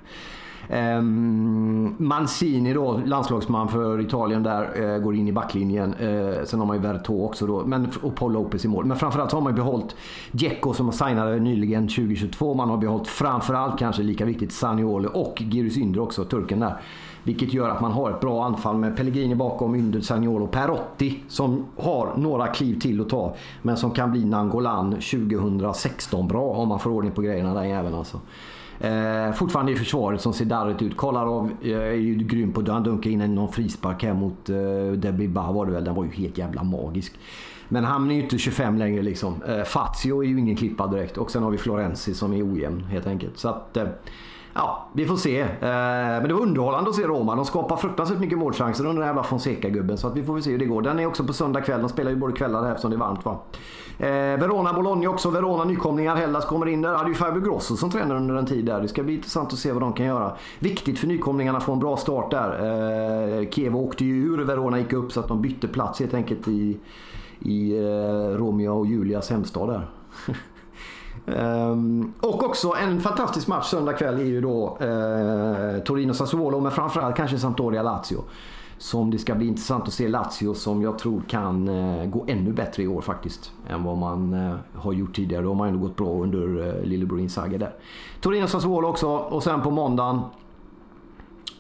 Ehm, 0.74 1.96
Mancini 1.98 2.74
då, 2.74 3.02
landslagsman 3.06 3.68
för 3.68 4.02
Italien 4.02 4.44
där, 4.44 4.94
eh, 4.96 4.98
går 4.98 5.16
in 5.16 5.28
i 5.28 5.32
backlinjen. 5.32 5.94
Eh, 5.94 6.44
sen 6.44 6.60
har 6.60 6.68
man 6.68 6.76
ju 6.76 6.82
Vertå 6.82 7.26
också 7.26 7.48
då, 7.48 7.66
men, 7.66 7.88
och 8.02 8.16
Paul 8.16 8.34
Lopez 8.34 8.66
i 8.66 8.68
mål. 8.68 8.86
Men 8.86 8.98
framförallt 8.98 9.32
så 9.32 9.38
har 9.38 9.42
man 9.42 9.54
ju 9.54 9.56
behållit 9.56 9.96
Dzeko 10.32 10.74
som 10.74 10.92
signade 10.92 11.40
nyligen 11.40 11.88
2022. 11.88 12.54
Man 12.54 12.70
har 12.70 12.78
behållit 12.78 13.08
framförallt 13.08 13.80
kanske 13.80 14.04
lika 14.04 14.26
viktigt 14.26 14.52
Saniole 14.52 15.08
och 15.08 15.42
Gyrus 15.42 15.78
Yndre 15.78 16.02
också, 16.02 16.24
turken 16.24 16.60
där. 16.60 16.82
Vilket 17.24 17.54
gör 17.54 17.70
att 17.70 17.82
man 17.82 17.92
har 17.92 18.12
ett 18.12 18.20
bra 18.20 18.46
anfall 18.46 18.78
med 18.78 18.98
Pellegrini 18.98 19.36
bakom, 19.36 19.76
Ynder, 19.76 20.02
Sagnolo, 20.02 20.48
Perotti 20.48 21.20
som 21.28 21.66
har 21.78 22.14
några 22.18 22.48
kliv 22.48 22.80
till 22.80 23.02
att 23.02 23.10
ta. 23.10 23.36
Men 23.62 23.78
som 23.78 23.92
kan 23.92 24.12
bli 24.12 24.26
Nangolan 24.26 24.92
2016 24.92 26.28
bra 26.28 26.44
om 26.44 26.68
man 26.68 26.80
får 26.80 26.90
ordning 26.90 27.12
på 27.12 27.22
grejerna 27.22 27.54
där 27.54 27.64
även 27.64 27.94
alltså. 27.94 28.20
Eh, 28.80 29.32
fortfarande 29.34 29.72
i 29.72 29.76
försvaret 29.76 30.22
som 30.22 30.34
ser 30.34 30.46
darrigt 30.46 30.82
ut. 30.82 30.98
Kolarov 30.98 31.52
eh, 31.62 31.72
är 31.72 31.92
ju 31.92 32.16
grym 32.16 32.52
på 32.52 32.62
att 32.62 32.68
Han 32.68 32.84
dunkar 32.84 33.10
in 33.10 33.36
någon 33.36 33.52
frispark 33.52 34.04
här 34.04 34.14
mot 34.14 34.50
eh, 34.50 34.56
Debiba 34.98 35.52
var 35.52 35.66
det 35.66 35.72
väl. 35.72 35.84
Den 35.84 35.96
var 35.96 36.04
ju 36.04 36.10
helt 36.10 36.38
jävla 36.38 36.64
magisk. 36.64 37.14
Men 37.68 37.84
han 37.84 38.12
är 38.12 38.16
ju 38.16 38.22
inte 38.22 38.38
25 38.38 38.78
längre 38.78 39.02
liksom. 39.02 39.44
Eh, 39.48 39.64
Fazio 39.64 40.24
är 40.24 40.28
ju 40.28 40.40
ingen 40.40 40.56
klippa 40.56 40.88
direkt. 40.88 41.18
Och 41.18 41.32
sen 41.32 41.44
har 41.44 41.52
vi 41.52 41.58
Florenzi 41.58 42.14
som 42.14 42.34
är 42.34 42.54
ojämn 42.54 42.84
helt 42.84 43.08
enkelt. 43.08 43.38
Så 43.38 43.50
att... 43.50 43.78
Eh, 43.78 43.88
Ja, 44.54 44.88
vi 44.94 45.06
får 45.06 45.16
se. 45.16 45.40
Eh, 45.42 45.48
men 45.62 46.28
det 46.28 46.34
var 46.34 46.42
underhållande 46.42 46.90
att 46.90 46.96
se 46.96 47.04
Roma. 47.04 47.36
De 47.36 47.46
skapar 47.46 47.76
fruktansvärt 47.78 48.20
mycket 48.20 48.38
målchanser 48.38 48.86
under 48.86 49.00
den 49.02 49.08
jävla 49.08 49.24
Fonseca-gubben. 49.24 49.98
Så 49.98 50.08
att 50.08 50.18
vi 50.18 50.24
får 50.24 50.34
väl 50.34 50.44
se 50.44 50.52
hur 50.52 50.58
det 50.58 50.66
går. 50.66 50.82
Den 50.82 51.00
är 51.00 51.06
också 51.06 51.24
på 51.24 51.34
söndag 51.34 51.62
kväll. 51.62 51.82
De 51.82 51.90
spelar 51.90 52.12
ju 52.12 52.18
både 52.18 52.34
kvällar 52.34 52.64
här 52.64 52.72
eftersom 52.72 52.92
det 52.92 52.98
är 52.98 53.00
varmt 53.00 53.26
va. 53.26 53.40
Eh, 53.98 54.08
Verona 54.40 54.74
Bologna 54.74 55.10
också. 55.10 55.30
Verona 55.30 55.64
nykomlingar. 55.64 56.16
Hellas 56.16 56.46
kommer 56.46 56.68
in 56.68 56.82
där. 56.82 56.96
Hade 56.96 57.10
ju 57.10 57.16
Fabio 57.16 57.42
Grosso 57.42 57.76
som 57.78 57.90
tränare 57.90 58.18
under 58.18 58.36
en 58.36 58.46
tid 58.46 58.66
där. 58.66 58.82
Det 58.82 58.88
ska 58.88 59.04
bli 59.04 59.16
intressant 59.16 59.54
att 59.54 59.60
se 59.60 59.72
vad 59.72 59.82
de 59.82 59.94
kan 59.94 60.06
göra. 60.06 60.36
Viktigt 60.60 61.00
för 61.00 61.08
nykomlingarna 61.08 61.58
att 61.58 61.64
få 61.64 61.74
en 61.74 61.80
bra 61.80 61.98
start 61.98 62.32
där. 62.32 62.50
Eh, 63.40 63.50
Kiev 63.50 63.76
åkte 63.76 64.06
ju 64.06 64.26
ur. 64.26 64.38
Verona 64.38 64.80
gick 64.80 64.94
upp 64.94 65.12
så 65.12 65.20
att 65.20 65.28
de 65.28 65.42
bytte 65.42 65.68
plats 65.68 66.00
helt 66.00 66.14
enkelt 66.14 66.48
i, 66.48 66.78
i 67.40 67.80
Romeo 68.38 68.80
och 68.80 68.86
Julias 68.86 69.30
hemstad 69.30 69.70
där. 69.70 69.88
Um, 71.26 72.14
och 72.20 72.44
också 72.44 72.74
en 72.82 73.02
fantastisk 73.02 73.48
match 73.48 73.66
söndag 73.66 73.94
kväll 73.94 74.20
är 74.20 74.26
ju 74.26 74.42
då 74.42 74.78
eh, 74.80 74.88
uh, 74.88 75.84
Torino-Sassuolo 75.84 76.62
men 76.62 76.72
framförallt 76.72 77.16
kanske 77.16 77.38
Sampdoria-Lazio. 77.38 78.24
Som 78.78 79.12
det 79.12 79.18
ska 79.18 79.36
bli 79.36 79.48
intressant 79.48 79.88
att 79.88 79.94
se 79.94 80.08
Lazio 80.08 80.54
som 80.54 80.82
jag 80.82 81.00
tror 81.00 81.22
kan 81.28 81.68
uh, 81.70 82.06
gå 82.06 82.26
ännu 82.28 82.54
bättre 82.54 82.84
i 82.84 82.88
år 82.88 83.02
faktiskt. 83.02 83.52
Än 83.70 83.84
vad 83.84 83.98
man 83.98 84.34
uh, 84.34 84.56
har 84.74 84.94
gjort 84.94 85.16
tidigare. 85.16 85.44
De 85.44 85.60
har 85.60 85.68
ändå 85.68 85.80
gått 85.80 85.96
bra 85.96 86.10
under 86.10 86.58
uh, 86.58 86.84
lillebror 86.84 87.20
Inzaghi 87.20 87.58
där. 87.58 87.74
Torino-Sassuolo 88.22 88.88
också 88.88 89.08
och 89.10 89.44
sen 89.44 89.62
på 89.62 89.72
måndagen 89.72 90.22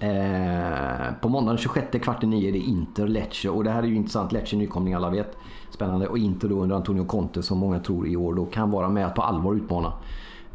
Eh, 0.01 1.13
på 1.21 1.29
måndagen 1.29 1.57
26 1.57 1.99
kvart 2.03 2.23
i 2.23 2.27
nio 2.27 2.47
är 2.47 2.51
det 2.51 2.59
Inter 2.59 3.07
Lecce 3.07 3.49
och 3.49 3.63
det 3.63 3.71
här 3.71 3.83
är 3.83 3.87
ju 3.87 3.95
intressant. 3.95 4.31
Lecce 4.31 4.55
nykomling 4.55 4.93
alla 4.93 5.09
vet. 5.09 5.37
Spännande. 5.69 6.07
Och 6.07 6.17
Inter 6.17 6.47
då 6.47 6.61
under 6.61 6.75
Antonio 6.75 7.05
Conte 7.05 7.43
som 7.43 7.57
många 7.57 7.79
tror 7.79 8.07
i 8.07 8.15
år 8.15 8.33
då 8.33 8.45
kan 8.45 8.71
vara 8.71 8.89
med 8.89 9.05
att 9.05 9.15
på 9.15 9.21
allvar 9.21 9.53
utmana 9.53 9.93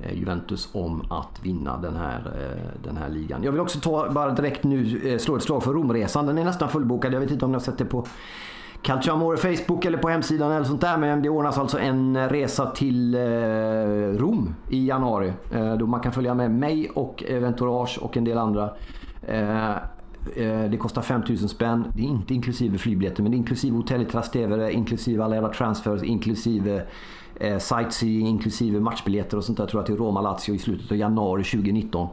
eh, 0.00 0.18
Juventus 0.18 0.68
om 0.72 1.02
att 1.10 1.40
vinna 1.42 1.76
den 1.76 1.96
här, 1.96 2.18
eh, 2.18 2.82
den 2.84 2.96
här 2.96 3.08
ligan. 3.08 3.42
Jag 3.42 3.52
vill 3.52 3.60
också 3.60 3.80
ta, 3.80 4.10
bara 4.10 4.30
direkt 4.30 4.64
nu 4.64 5.00
eh, 5.04 5.18
slå 5.18 5.36
ett 5.36 5.42
slag 5.42 5.62
för 5.62 5.72
Romresan. 5.72 6.26
Den 6.26 6.38
är 6.38 6.44
nästan 6.44 6.68
fullbokad. 6.68 7.14
Jag 7.14 7.20
vet 7.20 7.30
inte 7.30 7.44
om 7.44 7.50
ni 7.50 7.54
har 7.54 7.62
sett 7.62 7.78
det 7.78 7.84
på 7.84 8.06
Calciamore 8.82 9.36
Facebook 9.36 9.84
eller 9.84 9.98
på 9.98 10.08
hemsidan 10.08 10.52
eller 10.52 10.64
sånt 10.64 10.80
där. 10.80 10.96
Men 10.96 11.22
det 11.22 11.28
ordnas 11.28 11.58
alltså 11.58 11.78
en 11.78 12.28
resa 12.28 12.66
till 12.66 13.14
eh, 13.14 13.20
Rom 14.18 14.54
i 14.70 14.88
januari. 14.88 15.32
Eh, 15.50 15.76
då 15.76 15.86
man 15.86 16.00
kan 16.00 16.12
följa 16.12 16.34
med 16.34 16.50
mig 16.50 16.90
och 16.90 17.24
Ventourage 17.30 17.98
och 18.02 18.16
en 18.16 18.24
del 18.24 18.38
andra 18.38 18.70
Eh, 19.28 19.70
eh, 20.36 20.70
det 20.70 20.78
kostar 20.80 21.02
5000 21.02 21.48
spänn. 21.48 21.92
Det 21.96 22.02
är 22.02 22.06
inte 22.06 22.34
inklusive 22.34 22.78
flygbiljetter 22.78 23.22
men 23.22 23.32
det 23.32 23.36
är 23.36 23.38
inklusive 23.38 23.76
hotell 23.76 24.02
i 24.02 24.04
Trastevere, 24.04 24.72
inklusive 24.72 25.24
alla 25.24 25.34
jävla 25.34 25.52
transfers, 25.52 26.02
inklusive 26.02 26.86
eh, 27.40 27.58
sightseeing, 27.58 28.26
inklusive 28.26 28.80
matchbiljetter 28.80 29.36
och 29.36 29.44
sånt 29.44 29.58
där 29.58 29.66
tror 29.66 29.80
jag 29.80 29.86
till 29.86 29.96
Roma-Lazio 29.96 30.54
i 30.54 30.58
slutet 30.58 30.90
av 30.90 30.96
januari 30.96 31.44
2019. 31.44 32.08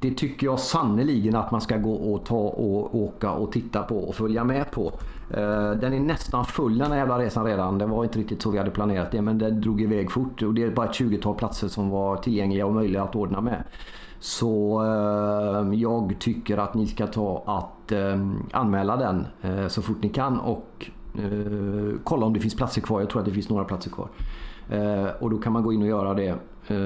Det 0.00 0.10
tycker 0.10 0.46
jag 0.46 0.60
sannoliken 0.60 1.36
att 1.36 1.50
man 1.50 1.60
ska 1.60 1.76
gå 1.76 1.94
och 1.94 2.24
ta 2.24 2.36
och 2.36 2.94
åka 2.94 3.30
och 3.30 3.52
titta 3.52 3.82
på 3.82 3.98
och 3.98 4.14
följa 4.14 4.44
med 4.44 4.70
på. 4.70 4.92
Eh, 5.30 5.70
den 5.70 5.92
är 5.92 6.00
nästan 6.00 6.44
full 6.44 6.78
den 6.78 6.90
här 6.90 6.98
jävla 6.98 7.18
resan 7.18 7.44
redan. 7.44 7.78
Det 7.78 7.86
var 7.86 8.04
inte 8.04 8.18
riktigt 8.18 8.42
så 8.42 8.50
vi 8.50 8.58
hade 8.58 8.70
planerat 8.70 9.12
det 9.12 9.22
men 9.22 9.38
den 9.38 9.60
drog 9.60 9.82
iväg 9.82 10.10
fort 10.10 10.42
och 10.42 10.54
det 10.54 10.62
är 10.62 10.70
bara 10.70 10.86
ett 10.86 11.00
20-tal 11.00 11.34
platser 11.34 11.68
som 11.68 11.90
var 11.90 12.16
tillgängliga 12.16 12.66
och 12.66 12.74
möjliga 12.74 13.02
att 13.02 13.16
ordna 13.16 13.40
med. 13.40 13.64
Så 14.20 14.82
eh, 14.82 15.80
jag 15.80 16.16
tycker 16.18 16.58
att 16.58 16.74
ni 16.74 16.86
ska 16.86 17.06
ta 17.06 17.42
att 17.46 17.92
eh, 17.92 18.26
anmäla 18.52 18.96
den 18.96 19.26
eh, 19.42 19.68
så 19.68 19.82
fort 19.82 20.02
ni 20.02 20.08
kan 20.08 20.40
och 20.40 20.90
eh, 21.18 21.94
kolla 22.04 22.26
om 22.26 22.32
det 22.32 22.40
finns 22.40 22.56
platser 22.56 22.80
kvar. 22.80 23.00
Jag 23.00 23.10
tror 23.10 23.20
att 23.20 23.26
det 23.26 23.32
finns 23.32 23.48
några 23.48 23.64
platser 23.64 23.90
kvar. 23.90 24.08
Eh, 24.68 25.06
och 25.20 25.30
då 25.30 25.38
kan 25.38 25.52
man 25.52 25.62
gå 25.62 25.72
in 25.72 25.82
och 25.82 25.88
göra 25.88 26.14
det. 26.14 26.28
Eh, 26.66 26.76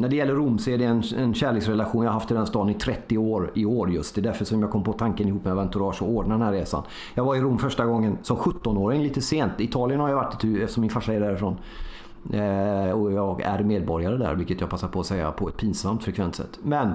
när 0.00 0.08
det 0.08 0.16
gäller 0.16 0.34
Rom 0.34 0.58
så 0.58 0.70
är 0.70 0.78
det 0.78 0.84
en, 0.84 1.02
en 1.16 1.34
kärleksrelation. 1.34 2.04
Jag 2.04 2.10
har 2.10 2.14
haft 2.14 2.30
i 2.30 2.34
den 2.34 2.46
staden 2.46 2.70
i 2.70 2.74
30 2.74 3.18
år 3.18 3.50
i 3.54 3.64
år 3.64 3.90
just. 3.90 4.14
Det 4.14 4.20
är 4.20 4.22
därför 4.22 4.44
som 4.44 4.60
jag 4.60 4.70
kom 4.70 4.84
på 4.84 4.92
tanken 4.92 5.28
ihop 5.28 5.44
med 5.44 5.56
Venturage 5.56 6.02
att 6.02 6.08
ordna 6.08 6.34
den 6.34 6.42
här 6.42 6.52
resan. 6.52 6.82
Jag 7.14 7.24
var 7.24 7.36
i 7.36 7.40
Rom 7.40 7.58
första 7.58 7.84
gången 7.84 8.18
som 8.22 8.36
17-åring 8.36 9.02
lite 9.02 9.20
sent. 9.20 9.52
Italien 9.58 10.00
har 10.00 10.08
jag 10.08 10.16
varit 10.16 10.44
i 10.44 10.62
eftersom 10.62 10.80
min 10.80 10.90
farsa 10.90 11.12
är 11.12 11.20
därifrån. 11.20 11.56
Eh, 12.32 12.90
och 12.90 13.12
jag 13.12 13.40
är 13.40 13.62
medborgare 13.62 14.16
där, 14.16 14.34
vilket 14.34 14.60
jag 14.60 14.70
passar 14.70 14.88
på 14.88 15.00
att 15.00 15.06
säga 15.06 15.32
på 15.32 15.48
ett 15.48 15.56
pinsamt 15.56 16.04
frekvent 16.04 16.34
sätt. 16.34 16.58
Men 16.62 16.94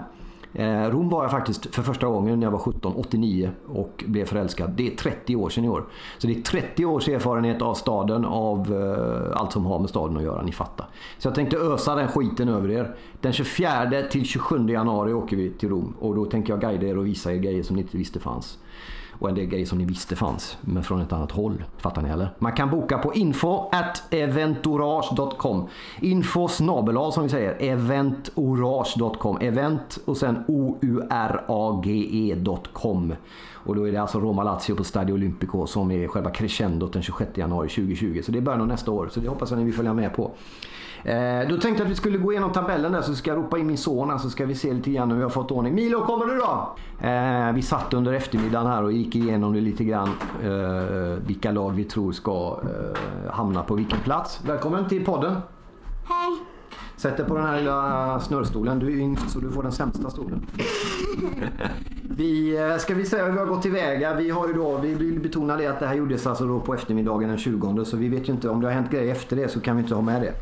Eh, 0.56 0.90
Rom 0.90 1.10
var 1.10 1.24
jag 1.24 1.32
faktiskt 1.32 1.76
för 1.76 1.84
första 1.84 2.08
gången 2.08 2.40
när 2.40 2.48
jag 2.48 2.52
var 2.52 2.60
17, 2.60 2.94
89 2.96 3.52
och 3.68 4.04
blev 4.08 4.26
förälskad. 4.26 4.70
Det 4.70 4.88
är 4.88 4.96
30 4.96 5.36
år 5.36 5.50
sedan 5.50 5.66
i 5.66 5.70
år. 5.70 5.86
Så 6.18 6.28
det 6.28 6.38
är 6.38 6.42
30 6.42 6.86
års 6.86 7.08
erfarenhet 7.08 7.62
av 7.62 7.74
staden, 7.74 8.26
av 8.26 8.74
eh, 8.74 9.42
allt 9.42 9.52
som 9.52 9.66
har 9.66 9.80
med 9.80 9.90
staden 9.90 10.18
att 10.18 10.24
göra, 10.24 10.42
ni 10.42 10.52
fattar. 10.52 10.88
Så 11.18 11.28
jag 11.28 11.36
tänkte 11.36 11.58
ösa 11.58 11.96
den 11.96 12.08
skiten 12.08 12.50
över 12.50 12.72
er. 12.72 12.96
Den 13.22 13.34
24 13.34 14.04
till 14.12 14.26
27 14.26 14.70
januari 14.70 15.14
åker 15.14 15.38
vi 15.38 15.50
till 15.50 15.70
Rom 15.70 15.94
och 16.00 16.16
då 16.16 16.26
tänker 16.26 16.54
jag 16.54 16.62
guida 16.62 16.88
er 16.88 16.98
och 16.98 17.06
visa 17.06 17.34
er 17.34 17.38
grejer 17.38 17.64
som 17.64 17.76
ni 17.76 17.82
inte 17.82 17.98
visste 17.98 18.20
fanns. 18.20 18.58
Och 19.20 19.30
en 19.30 19.36
del 19.36 19.46
grejer 19.46 19.66
som 19.66 19.78
ni 19.78 19.86
visste 19.86 20.16
fanns, 20.16 20.58
men 20.62 20.84
från 20.84 21.02
ett 21.02 21.14
annat 21.14 21.32
håll. 21.32 21.64
Fattar 21.78 22.02
ni 22.02 22.10
eller? 22.10 22.30
Man 22.40 22.52
kan 22.52 22.70
boka 22.70 22.98
på 22.98 23.14
info 23.14 23.70
at 23.72 24.14
eventourage.com. 24.14 25.68
Info 26.02 26.48
snabel 26.48 27.12
som 27.12 27.24
vi 27.24 27.30
säger, 27.30 27.58
eventourage.com. 27.60 29.38
Event 29.42 30.00
och 30.06 30.18
sen 30.18 30.44
o-u-r-a-g-e.com. 30.48 31.06
Och 33.54 33.76
då 33.76 33.88
är 33.88 33.92
det 33.92 33.98
alltså 33.98 34.20
Roma 34.20 34.44
Lazio 34.44 34.76
på 34.76 34.84
Stadio 34.84 35.14
Olimpico 35.14 35.68
som 35.68 35.92
är 35.92 36.08
själva 36.08 36.30
crescendot 36.30 36.94
den 36.94 37.02
26 37.02 37.38
januari 37.38 37.70
2020. 37.70 38.22
Så 38.26 38.32
det 38.32 38.38
är 38.38 38.42
början 38.42 38.62
av 38.62 38.68
nästa 38.68 38.92
år. 38.92 39.10
Så 39.12 39.20
det 39.20 39.28
hoppas 39.28 39.52
jag 39.52 39.58
ni 39.58 39.66
vill 39.66 39.74
följa 39.74 39.94
med 39.94 40.14
på. 40.14 40.32
Eh, 41.04 41.50
då 41.50 41.58
tänkte 41.58 41.68
jag 41.68 41.82
att 41.82 41.92
vi 41.92 41.96
skulle 41.96 42.18
gå 42.18 42.32
igenom 42.32 42.52
tabellen 42.52 42.92
där 42.92 43.02
så 43.02 43.16
ska 43.16 43.30
jag 43.30 43.38
ropa 43.38 43.58
in 43.58 43.68
min 43.68 43.78
son 43.78 44.10
här 44.10 44.18
så 44.18 44.30
ska 44.30 44.46
vi 44.46 44.56
se 44.56 44.74
lite 44.74 44.92
grann 44.92 45.10
hur 45.12 45.18
vi 45.18 45.24
har 45.24 45.30
fått 45.30 45.52
ordning. 45.52 45.76
Milo, 45.76 46.06
kommer 46.06 46.26
du 46.26 46.38
då? 46.38 46.76
Eh, 47.08 47.54
vi 47.54 47.62
satt 47.62 47.94
under 47.94 48.14
eftermiddagen 48.14 48.68
här 48.68 48.84
och 48.84 48.92
gick 48.92 49.16
igenom 49.16 49.54
det 49.54 49.62
lite 49.62 49.84
grann. 49.84 50.10
Eh, 50.44 51.18
vilka 51.28 51.52
lag 51.52 51.72
vi 51.72 51.84
tror 51.84 52.12
ska 52.12 52.60
eh, 52.64 53.32
hamna 53.32 53.64
på 53.64 53.76
vilken 53.76 54.00
plats. 54.00 54.40
Välkommen 54.46 54.88
till 54.88 55.06
podden. 55.06 55.36
Hej. 56.08 56.55
Sätt 56.98 57.18
dig 57.18 57.26
på 57.26 57.36
den 57.36 57.46
här 57.46 57.58
lilla 57.58 58.20
snurrstolen. 58.20 58.80
Du 58.80 58.88
är 58.88 58.98
yngst 58.98 59.30
så 59.30 59.40
du 59.40 59.52
får 59.52 59.64
den 59.64 59.72
sämsta 59.72 60.10
stolen. 60.10 60.48
vi, 62.18 62.58
eh, 62.58 62.78
ska 62.78 62.94
vi 62.94 63.06
säga 63.06 63.26
hur 63.26 63.32
vi 63.32 63.38
har 63.40 63.46
gått 63.46 63.62
tillväga? 63.62 64.14
Vi, 64.14 64.30
har 64.30 64.48
ju 64.48 64.54
då, 64.54 64.78
vi 64.78 64.94
vill 64.94 65.20
betona 65.20 65.58
det 65.58 65.68
att 65.68 65.80
det 65.80 65.88
här 65.88 65.96
gjordes 65.96 66.28
alltså 66.28 66.46
då 66.46 66.60
på 66.60 66.74
eftermiddagen 66.74 67.30
den 67.30 67.38
20 67.38 67.86
så 67.86 67.98
vi 67.98 68.10
vet 68.10 68.30
ju 68.30 68.34
inte 68.34 68.50
om 68.50 68.62
det 68.62 68.68
har 68.68 68.74
hänt 68.74 68.92
grejer 68.92 69.12
efter 69.12 69.36
det 69.36 69.48
så 69.48 69.60
kan 69.60 69.76
vi 69.76 69.82
inte 69.82 69.96
ha 69.96 70.02
med 70.02 70.22
det. 70.22 70.34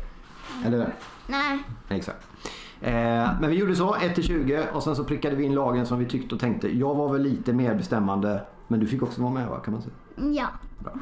Eller? 0.66 0.94
Nej. 1.26 1.64
Exakt. 1.88 2.26
Eh, 2.80 2.92
men 3.40 3.50
vi 3.50 3.56
gjorde 3.56 3.76
så, 3.76 3.96
1 3.96 4.14
till 4.14 4.24
20 4.24 4.62
och 4.72 4.82
sen 4.82 4.96
så 4.96 5.04
prickade 5.04 5.36
vi 5.36 5.44
in 5.44 5.54
lagen 5.54 5.86
som 5.86 5.98
vi 5.98 6.04
tyckte 6.04 6.34
och 6.34 6.40
tänkte. 6.40 6.78
Jag 6.78 6.94
var 6.94 7.12
väl 7.12 7.22
lite 7.22 7.52
mer 7.52 7.74
bestämmande 7.74 8.40
men 8.68 8.80
du 8.80 8.86
fick 8.86 9.02
också 9.02 9.22
vara 9.22 9.32
med 9.32 9.48
va, 9.48 9.58
kan 9.58 9.74
man 9.74 9.82
säga? 9.82 9.94
Ja. 10.34 10.46
Bra. 10.78 10.92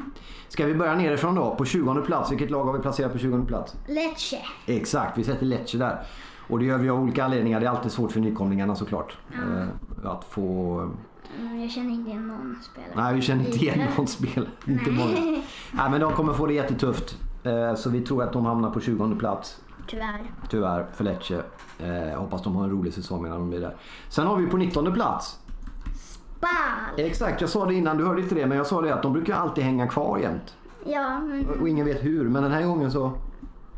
Ska 0.48 0.66
vi 0.66 0.74
börja 0.74 0.94
nerifrån 0.94 1.34
då? 1.34 1.54
På 1.54 1.64
20 1.64 2.02
plats, 2.06 2.32
vilket 2.32 2.50
lag 2.50 2.64
har 2.64 2.72
vi 2.72 2.78
placerat 2.78 3.12
på 3.12 3.18
20 3.18 3.44
plats? 3.44 3.76
Lecce. 3.88 4.36
Exakt, 4.66 5.18
vi 5.18 5.24
sätter 5.24 5.46
Lecce 5.46 5.78
där. 5.78 6.02
Och 6.48 6.58
det 6.58 6.64
gör 6.64 6.78
vi 6.78 6.88
av 6.90 7.02
olika 7.02 7.24
anledningar. 7.24 7.60
Det 7.60 7.66
är 7.66 7.70
alltid 7.70 7.92
svårt 7.92 8.12
för 8.12 8.20
nykomlingarna 8.20 8.74
såklart. 8.74 9.16
Eh, 9.32 10.08
att 10.10 10.24
få... 10.24 10.78
Mm, 11.40 11.60
Jag 11.60 11.70
känner 11.70 11.90
inte 11.90 12.10
igen 12.10 12.26
någon 12.28 12.56
spelare. 12.62 12.92
Nej, 12.96 13.14
vi 13.14 13.22
känner 13.22 13.44
inte 13.46 13.58
igen 13.58 13.88
någon 13.96 14.06
spel. 14.06 14.48
Inte 14.66 14.90
många. 14.90 15.42
Nej, 15.72 15.90
men 15.90 16.00
de 16.00 16.12
kommer 16.12 16.32
få 16.32 16.46
det 16.46 16.54
jättetufft. 16.54 17.18
Eh, 17.44 17.74
så 17.74 17.90
vi 17.90 18.00
tror 18.00 18.22
att 18.22 18.32
de 18.32 18.44
hamnar 18.46 18.70
på 18.70 18.80
20 18.80 19.16
plats. 19.18 19.60
Tyvärr. 19.86 20.20
Tyvärr 20.50 20.86
för 20.94 21.04
Lecce. 21.04 21.42
Eh, 21.78 22.18
hoppas 22.20 22.42
de 22.42 22.56
har 22.56 22.64
en 22.64 22.70
rolig 22.70 22.92
säsong 22.94 23.22
medan 23.22 23.38
de 23.50 23.56
är 23.56 23.60
där. 23.60 23.76
Sen 24.08 24.26
har 24.26 24.36
vi 24.36 24.46
på 24.46 24.56
19 24.56 24.92
plats. 24.92 25.38
Spal. 26.42 27.04
Exakt, 27.06 27.40
jag 27.40 27.50
sa 27.50 27.66
det 27.66 27.74
innan, 27.74 27.96
du 27.96 28.04
hörde 28.04 28.22
inte 28.22 28.34
det, 28.34 28.46
men 28.46 28.56
jag 28.56 28.66
sa 28.66 28.80
det 28.80 28.94
att 28.94 29.02
de 29.02 29.12
brukar 29.12 29.34
alltid 29.34 29.64
hänga 29.64 29.86
kvar 29.88 30.18
jämt. 30.18 30.56
Ja, 30.84 31.20
men 31.20 31.60
Och 31.60 31.68
ingen 31.68 31.86
vet 31.86 32.04
hur, 32.04 32.28
men 32.28 32.42
den 32.42 32.52
här 32.52 32.62
gången 32.66 32.90
så... 32.90 33.12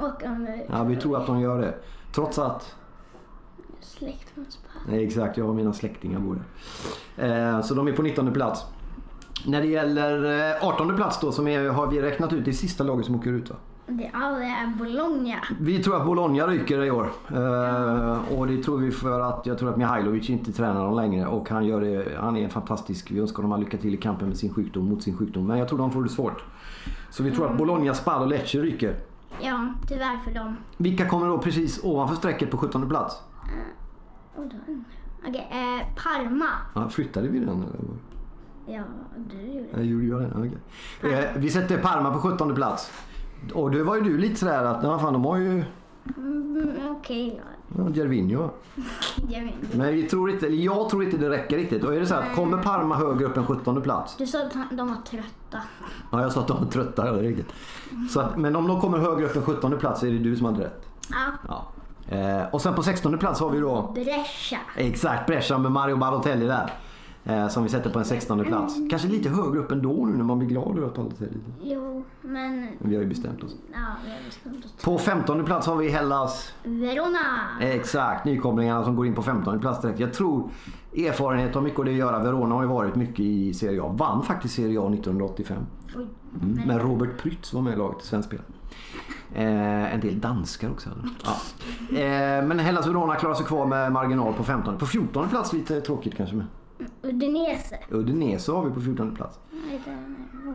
åker 0.00 0.29
de 0.29 0.46
ut. 0.46 0.66
Ja, 0.70 0.85
vi 0.85 0.96
tror 0.96 1.16
att 1.16 1.27
de 1.27 1.40
gör 1.40 1.61
det. 1.61 1.74
Trots 2.14 2.38
att... 2.38 2.74
Släkt 3.81 4.31
från 4.31 4.46
Spal. 4.48 4.83
Nej, 4.88 5.05
exakt, 5.07 5.37
jag 5.37 5.48
och 5.48 5.55
mina 5.55 5.72
släktingar 5.72 6.20
bor 6.20 6.38
där. 7.16 7.57
Eh, 7.57 7.61
så 7.62 7.74
de 7.74 7.88
är 7.88 7.92
på 7.92 8.03
19 8.03 8.33
plats. 8.33 8.64
När 9.46 9.61
det 9.61 9.66
gäller 9.66 10.50
eh, 10.62 10.68
18 10.68 10.96
plats 10.96 11.20
då, 11.20 11.33
som 11.33 11.48
är, 11.48 11.68
har 11.68 11.87
vi 11.87 12.03
räknat 12.03 12.33
ut 12.33 12.44
det 12.44 12.53
sista 12.53 12.85
laget 12.85 13.07
som 13.07 13.14
åker 13.14 13.31
ut 13.31 13.50
va? 13.50 13.57
Det, 13.87 14.11
ja, 14.12 14.31
det 14.31 14.44
är 14.44 14.66
Bologna. 14.79 15.37
Vi 15.61 15.83
tror 15.83 15.97
att 15.97 16.07
Bologna 16.07 16.47
ryker 16.47 16.85
i 16.85 16.90
år. 16.90 17.11
Eh, 17.29 18.38
och 18.38 18.47
det 18.47 18.62
tror 18.62 18.79
vi 18.79 18.90
för 18.90 19.20
att 19.20 19.47
jag 19.47 19.59
tror 19.59 19.70
att 19.70 19.77
Mihailovic 19.77 20.31
inte 20.31 20.53
tränar 20.53 20.85
dem 20.85 20.97
längre. 20.97 21.27
Och 21.27 21.51
han, 21.51 21.64
gör 21.64 21.81
det, 21.81 22.18
han 22.20 22.37
är 22.37 22.49
fantastisk. 22.49 23.11
Vi 23.11 23.20
önskar 23.20 23.55
all 23.55 23.61
lycka 23.61 23.77
till 23.77 23.94
i 23.94 23.97
kampen 23.97 24.29
med 24.29 24.37
sin 24.37 24.55
sjukdom, 24.55 24.88
mot 24.88 25.03
sin 25.03 25.16
sjukdom. 25.16 25.47
Men 25.47 25.59
jag 25.59 25.68
tror 25.68 25.79
de 25.79 25.92
får 25.92 26.03
det 26.03 26.09
svårt. 26.09 26.44
Så 27.11 27.23
vi 27.23 27.31
tror 27.31 27.51
att 27.51 27.59
Bologna, 27.59 27.94
Spal 27.94 28.23
och 28.23 28.29
Lecce 28.29 28.59
ryker. 28.59 28.97
Ja, 29.40 29.68
tyvärr 29.88 30.18
för 30.25 30.31
dem. 30.31 30.57
Vilka 30.77 31.09
kommer 31.09 31.27
då 31.27 31.38
precis 31.38 31.85
ovanför 31.85 32.16
strecket 32.16 32.51
på 32.51 32.57
17 32.57 32.88
plats? 32.88 33.23
Då, 34.37 34.42
Okej, 35.29 35.49
eh, 35.51 36.03
Parma. 36.03 36.49
Ja, 36.75 36.88
flyttade 36.88 37.29
vi 37.29 37.38
den 37.38 37.49
eller? 37.49 37.97
Ja, 38.66 38.83
du 39.31 39.42
gjorde 39.42 39.68
Jag 39.73 39.85
gjorde 39.85 40.07
jag 40.07 40.20
det? 40.20 40.57
Okej. 41.01 41.18
Eh, 41.18 41.25
vi 41.37 41.51
sätter 41.51 41.79
Parma 41.79 42.12
på 42.12 42.18
17 42.18 42.55
plats. 42.55 42.92
Och 43.53 43.71
det 43.71 43.83
var 43.83 43.95
ju 43.97 44.01
du 44.01 44.19
lite 44.19 44.37
sådär 44.37 44.65
att, 44.65 44.85
ja, 44.85 44.99
fan 44.99 45.13
de 45.13 45.25
har 45.25 45.37
ju 45.37 45.65
mm, 46.17 46.71
Okej 46.91 47.43
då. 47.69 47.83
ja, 47.83 47.91
Gervinho. 47.95 48.51
Men 49.73 49.95
vi 49.95 50.03
tror 50.03 50.31
inte, 50.31 50.47
jag 50.47 50.89
tror 50.91 51.05
inte 51.05 51.17
det 51.17 51.31
räcker 51.31 51.57
riktigt. 51.57 51.85
Och 51.85 51.95
är 51.95 52.01
det 52.01 52.07
så 52.07 52.15
att 52.15 52.35
kommer 52.35 52.59
Parma 52.59 52.97
högre 52.97 53.25
upp 53.25 53.37
än 53.37 53.47
17 53.47 53.83
plats? 53.83 54.17
Du 54.17 54.27
sa 54.27 54.43
att 54.43 54.53
de 54.71 54.89
var 54.89 54.97
trötta. 55.11 55.59
Ja, 56.13 56.23
jag 56.23 56.33
sa 56.33 56.41
att 56.41 56.49
de 56.49 56.65
var 56.65 56.71
trötta. 56.71 57.07
Ja, 57.07 57.13
det 57.13 57.19
är 57.19 57.23
riktigt. 57.23 57.53
Så 58.11 58.21
att, 58.21 58.37
men 58.37 58.57
om 58.57 58.69
de 58.69 58.81
kommer 58.81 58.99
högre 58.99 59.27
upp 59.27 59.37
än 59.37 59.43
17 59.43 59.79
plats 59.79 60.01
så 60.01 60.07
är 60.07 60.11
det 60.11 60.19
du 60.19 60.37
som 60.37 60.47
hade 60.47 60.65
rätt. 60.65 60.89
Ja. 61.11 61.33
Ja. 61.49 61.65
Eh, 62.17 62.45
och 62.53 62.63
sen 62.63 62.75
på 62.75 62.83
16 62.83 63.19
plats 63.19 63.41
har 63.41 63.51
vi 63.51 63.61
då 63.61 63.93
Brescia. 63.95 64.59
exakt 64.77 65.27
Brescia 65.27 65.59
med 65.59 65.73
Mario 65.73 65.97
Balotelli 65.97 66.47
där. 66.47 66.73
Eh, 67.27 67.49
som 67.49 67.63
vi 67.63 67.69
sätter 67.69 67.91
på 67.91 67.99
en 67.99 68.05
16 68.05 68.45
plats. 68.45 68.75
Kanske 68.91 69.09
lite 69.09 69.29
högre 69.29 69.59
upp 69.59 69.73
ändå 69.73 70.07
nu 70.07 70.17
när 70.17 70.25
man 70.25 70.39
blir 70.39 70.49
glad 70.49 70.79
över 70.79 70.87
att 70.87 70.95
Balotelli. 70.95 71.41
Jo, 71.63 72.05
men... 72.21 72.61
Men 72.61 72.91
vi 72.91 72.95
har 72.95 73.03
ju 73.03 73.09
bestämt 73.09 73.43
oss. 73.43 73.57
Ja, 73.73 73.79
vi 74.05 74.11
har 74.11 74.19
bestämt 74.25 74.65
oss. 74.65 74.85
På 74.85 74.99
15 74.99 75.45
plats 75.45 75.67
har 75.67 75.77
vi 75.77 75.89
Hellas. 75.89 76.55
Verona. 76.65 77.19
Exakt, 77.61 78.25
nykomlingarna 78.25 78.85
som 78.85 78.97
går 78.97 79.07
in 79.07 79.15
på 79.15 79.23
15 79.23 79.61
plats 79.61 79.83
direkt. 79.83 80.01
Jag 80.01 80.13
tror 80.13 80.51
erfarenhet 80.97 81.55
har 81.55 81.63
mycket 81.63 81.81
att 81.81 81.93
göra. 81.93 82.19
Verona 82.19 82.55
har 82.55 82.63
ju 82.63 82.69
varit 82.69 82.95
mycket 82.95 83.21
i 83.21 83.55
Serie 83.55 83.83
A. 83.83 83.95
Vann 83.99 84.23
faktiskt 84.23 84.55
Serie 84.55 84.81
A 84.81 84.89
1985. 84.93 85.67
Oj. 85.97 86.07
Mm. 86.43 86.61
Men 86.67 86.79
Robert 86.79 87.19
Prytz 87.23 87.53
var 87.53 87.63
med 87.63 87.73
i 87.73 87.77
laget, 87.77 88.05
svensk 88.05 88.29
spelare. 88.29 88.47
Eh, 89.35 89.95
en 89.95 90.01
del 90.01 90.21
danskar 90.21 90.71
också. 90.71 90.91
Ja. 91.25 91.33
Eh, 91.99 92.47
men 92.47 92.59
Hellas 92.59 92.87
Verona 92.87 93.15
klarar 93.15 93.35
sig 93.35 93.47
kvar 93.47 93.67
med 93.67 93.93
marginal 93.93 94.33
på 94.33 94.45
15. 94.45 94.79
På 94.79 94.87
14 94.87 95.29
plats 95.29 95.53
lite 95.53 95.81
tråkigt 95.81 96.17
kanske. 96.17 96.37
Med. 96.37 96.47
Udinese. 97.03 97.79
Udinese 97.93 98.53
har 98.53 98.65
vi 98.65 98.71
på 98.75 98.81
14 98.81 99.15
plats. 99.15 99.39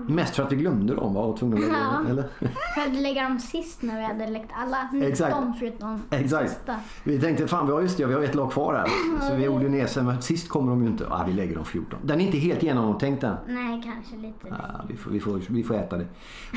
Mest 0.08 0.36
för 0.36 0.44
att 0.44 0.52
vi 0.52 0.56
glömde 0.56 0.96
dem 0.96 1.14
va? 1.14 1.22
Och 1.22 1.38
tvungna 1.40 1.56
att 1.58 1.62
lägga 1.62 1.74
dem, 1.74 2.04
Ja. 2.06 2.10
eller? 2.10 2.30
Jag 2.76 2.82
hade 2.84 3.00
lägga 3.02 3.24
dem 3.24 3.40
sist 3.40 3.82
när 3.82 3.98
vi 3.98 4.04
hade 4.06 4.28
läckt 4.28 4.52
alla. 4.56 5.08
Exakt. 5.08 5.36
19 5.36 5.54
förutom 5.60 6.02
Exakt. 6.10 6.50
sista. 6.50 6.76
Vi 7.04 7.20
tänkte 7.22 7.48
fan 7.48 7.66
vi 7.68 7.74
har 7.74 7.82
just 7.82 7.98
det, 7.98 8.06
vi 8.06 8.14
har 8.14 8.22
ett 8.22 8.36
lag 8.36 8.52
kvar 8.52 8.74
här. 8.74 8.88
Så 9.30 9.36
vi 9.36 9.46
är 9.46 9.50
Udinese, 9.50 10.02
men 10.04 10.22
sist 10.22 10.50
kommer 10.50 10.70
de 10.72 10.84
ju 10.84 10.90
inte. 10.90 11.08
Ah, 11.10 11.24
vi 11.28 11.34
lägger 11.34 11.56
dem 11.56 11.66
14. 11.66 12.00
Den 12.04 12.22
är 12.22 12.26
inte 12.26 12.38
helt 12.38 12.64
genomtänkt 12.64 13.24
än. 13.24 13.36
Nej, 13.48 13.82
kanske 13.84 14.16
lite. 14.16 14.56
Ah, 14.56 14.82
vi, 14.88 14.96
får, 14.98 15.12
vi, 15.12 15.20
får, 15.20 15.42
vi 15.50 15.64
får 15.64 15.76
äta 15.76 15.98
det. 15.98 16.06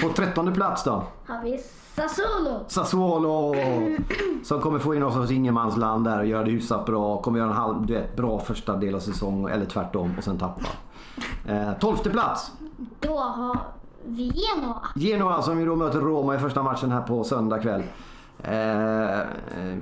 På 0.03 0.09
13 0.09 0.53
plats 0.53 0.85
då. 0.85 1.05
Har 1.27 1.43
vi 1.45 1.59
Sassuolo. 1.97 2.65
Sassuolo 2.69 3.55
som 4.43 4.61
kommer 4.61 4.79
få 4.79 4.95
in 4.95 5.03
oss 5.03 5.15
hos 5.15 5.31
ingenmansland 5.31 6.05
där 6.05 6.19
och 6.19 6.27
göra 6.27 6.45
det 6.45 6.51
hyfsat 6.51 6.87
bra. 6.87 7.23
Kommer 7.23 7.39
göra 7.39 7.51
en 7.51 7.57
halv, 7.57 7.87
du 7.87 7.95
vet, 7.95 8.17
bra 8.17 8.39
första 8.39 8.77
del 8.77 8.95
av 8.95 9.01
säsong 9.01 9.49
eller 9.49 9.65
tvärtom 9.65 10.11
och 10.19 10.25
sen 10.25 10.39
tappa. 10.39 10.67
Eh, 11.47 11.73
tolfte 11.81 12.11
plats. 12.11 12.53
Då 13.01 13.19
har 13.19 13.59
vi 14.05 14.23
Genoa. 14.23 14.87
Genoa 14.95 15.43
som 15.43 15.61
ju 15.61 15.67
då 15.67 15.77
möter 15.77 16.01
Roma 16.01 16.35
i 16.35 16.39
första 16.39 16.63
matchen 16.63 16.93
här 16.93 17.01
på 17.03 17.25
söndag 17.25 17.59
kväll. 17.59 17.83
Eh, 18.45 19.21
eh, 19.21 19.25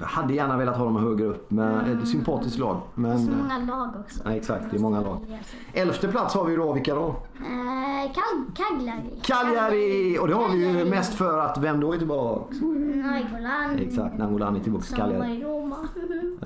hade 0.02 0.34
gärna 0.34 0.56
velat 0.56 0.76
ha 0.76 0.84
dem 0.84 0.96
högre 0.96 1.26
upp 1.26 1.50
men 1.50 2.00
ett 2.00 2.08
sympatiskt 2.08 2.58
lag. 2.58 2.80
Så 2.94 3.00
Men, 3.00 3.36
många 3.38 3.58
lag 3.58 3.88
också. 4.00 4.20
Ja, 4.24 4.32
exakt, 4.32 4.64
det 4.70 4.76
är 4.76 4.80
många 4.80 5.00
lag. 5.00 5.40
elfte 5.72 6.08
plats 6.08 6.34
har 6.34 6.44
vi 6.44 6.56
då, 6.56 6.72
vilka 6.72 6.94
då? 6.94 7.06
Eh, 7.06 8.12
Cagliari. 8.54 9.20
Cagliari! 9.22 10.18
Och 10.18 10.28
det 10.28 10.34
har 10.34 10.48
vi 10.48 10.78
ju 10.78 10.84
mest 10.90 11.14
för 11.14 11.38
att, 11.38 11.58
vem 11.58 11.80
då 11.80 11.92
är 11.92 11.98
tillbaka? 11.98 12.54
Nainggolan. 12.54 13.78
Exakt, 13.78 14.18
Nangolan 14.18 14.56
är 14.56 14.60
tillbaka 14.60 14.84
i 14.92 14.96
Cagliari. 14.96 15.36
i 15.36 15.44
Roma. 15.44 15.76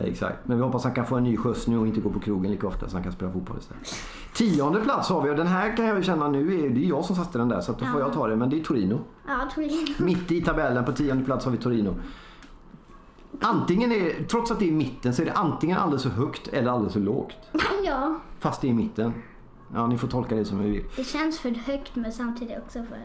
Exakt, 0.01 0.39
men 0.49 0.57
vi 0.57 0.63
hoppas 0.63 0.85
han 0.85 0.95
kan 0.95 1.07
få 1.07 1.17
en 1.17 1.25
ny 1.25 1.37
skjuts 1.37 1.67
nu 1.67 1.79
och 1.79 1.87
inte 1.87 2.01
gå 2.01 2.11
på 2.11 2.21
krogen 2.21 2.51
lika 2.51 2.67
ofta 2.67 2.89
så 2.89 2.97
han 2.97 3.03
kan 3.03 3.13
spela 3.13 3.33
fotboll 3.33 3.59
istället. 3.59 3.95
Tionde 4.35 4.81
plats 4.81 5.09
har 5.09 5.23
vi 5.23 5.31
och 5.31 5.37
den 5.37 5.47
här 5.47 5.77
kan 5.77 5.87
jag 5.87 5.97
ju 5.97 6.03
känna 6.03 6.29
nu, 6.29 6.65
är, 6.65 6.71
det 6.71 6.85
är 6.85 6.89
jag 6.89 7.05
som 7.05 7.17
satte 7.17 7.39
den 7.39 7.49
där 7.49 7.61
så 7.61 7.73
då 7.73 7.85
får 7.85 8.01
jag 8.01 8.13
ta 8.13 8.27
det, 8.27 8.37
men 8.37 8.51
det 8.51 8.61
är 8.61 8.65
Torino. 8.65 8.99
Ja, 9.27 9.49
Torino. 9.55 10.05
Mitt 10.05 10.33
i 10.33 10.41
tabellen 10.43 10.85
på 10.85 10.93
tionde 10.93 11.25
plats 11.25 11.45
har 11.45 11.53
vi 11.53 11.59
Torino. 11.59 11.95
Antingen 13.41 13.93
är, 13.93 14.25
trots 14.29 14.51
att 14.51 14.59
det 14.59 14.65
är 14.65 14.69
i 14.69 14.73
mitten 14.73 15.15
så 15.15 15.23
är 15.23 15.27
det 15.27 15.33
antingen 15.33 15.79
alldeles 15.79 16.03
för 16.03 16.11
högt 16.11 16.49
eller 16.49 16.71
alldeles 16.71 16.93
för 16.93 17.01
lågt. 17.01 17.35
Ja, 17.85 18.21
Fast 18.41 18.61
det 18.61 18.67
är 18.67 18.71
i 18.71 18.75
mitten. 18.75 19.13
Ja, 19.75 19.87
ni 19.87 19.99
får 19.99 20.09
tolka 20.09 20.35
det 20.35 20.45
som 20.45 20.59
ni 20.59 20.71
vill. 20.71 20.85
det 20.97 21.05
känns 21.05 21.39
för 21.39 21.51
högt 21.51 21.97
men 21.97 22.13
samtidigt 22.13 22.59
också 22.67 22.79
för 22.85 22.99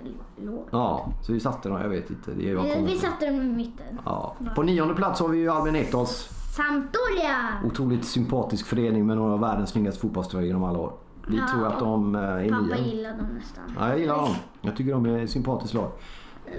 lågt. 0.45 0.67
Ja, 0.71 1.13
så 1.21 1.33
vi 1.33 1.39
satte 1.39 1.69
dem, 1.69 1.81
jag 1.81 1.89
vet 1.89 2.09
inte. 2.09 2.31
Det 2.31 2.49
är 2.49 2.53
jag 2.53 2.69
Eh, 2.69 2.85
Vi 2.85 2.97
satte 2.97 3.25
dem 3.25 3.35
i 3.35 3.39
mitten. 3.43 3.99
Ja. 4.05 4.35
På 4.55 4.63
nionde 4.63 4.93
plats 4.93 5.19
har 5.19 5.27
vi 5.27 5.37
ju 5.37 5.49
Albin 5.49 5.75
Ekdals 5.75 6.29
Sampdoria! 6.55 7.37
Otroligt 7.65 8.05
sympatisk 8.05 8.65
förening 8.67 9.05
med 9.07 9.17
några 9.17 9.33
av 9.33 9.39
världens 9.39 9.69
snyggaste 9.69 9.99
fotbollströjor 10.01 10.47
genom 10.47 10.63
alla 10.63 10.79
år. 10.79 10.93
Vi 11.29 11.37
Ja, 11.37 11.47
tror 11.47 11.67
att 11.67 11.79
de 11.79 12.15
eh, 12.15 12.21
är 12.21 12.49
Pappa 12.49 12.61
nya. 12.61 12.77
gillar 12.77 13.09
dem 13.09 13.27
nästan. 13.39 13.63
Ja, 13.79 13.89
jag 13.89 13.99
gillar 13.99 14.15
dem. 14.17 14.35
Jag 14.61 14.75
tycker 14.75 14.91
de 14.91 15.05
är 15.05 15.23
ett 15.23 15.29
sympatiskt 15.29 15.73
lag. 15.73 15.91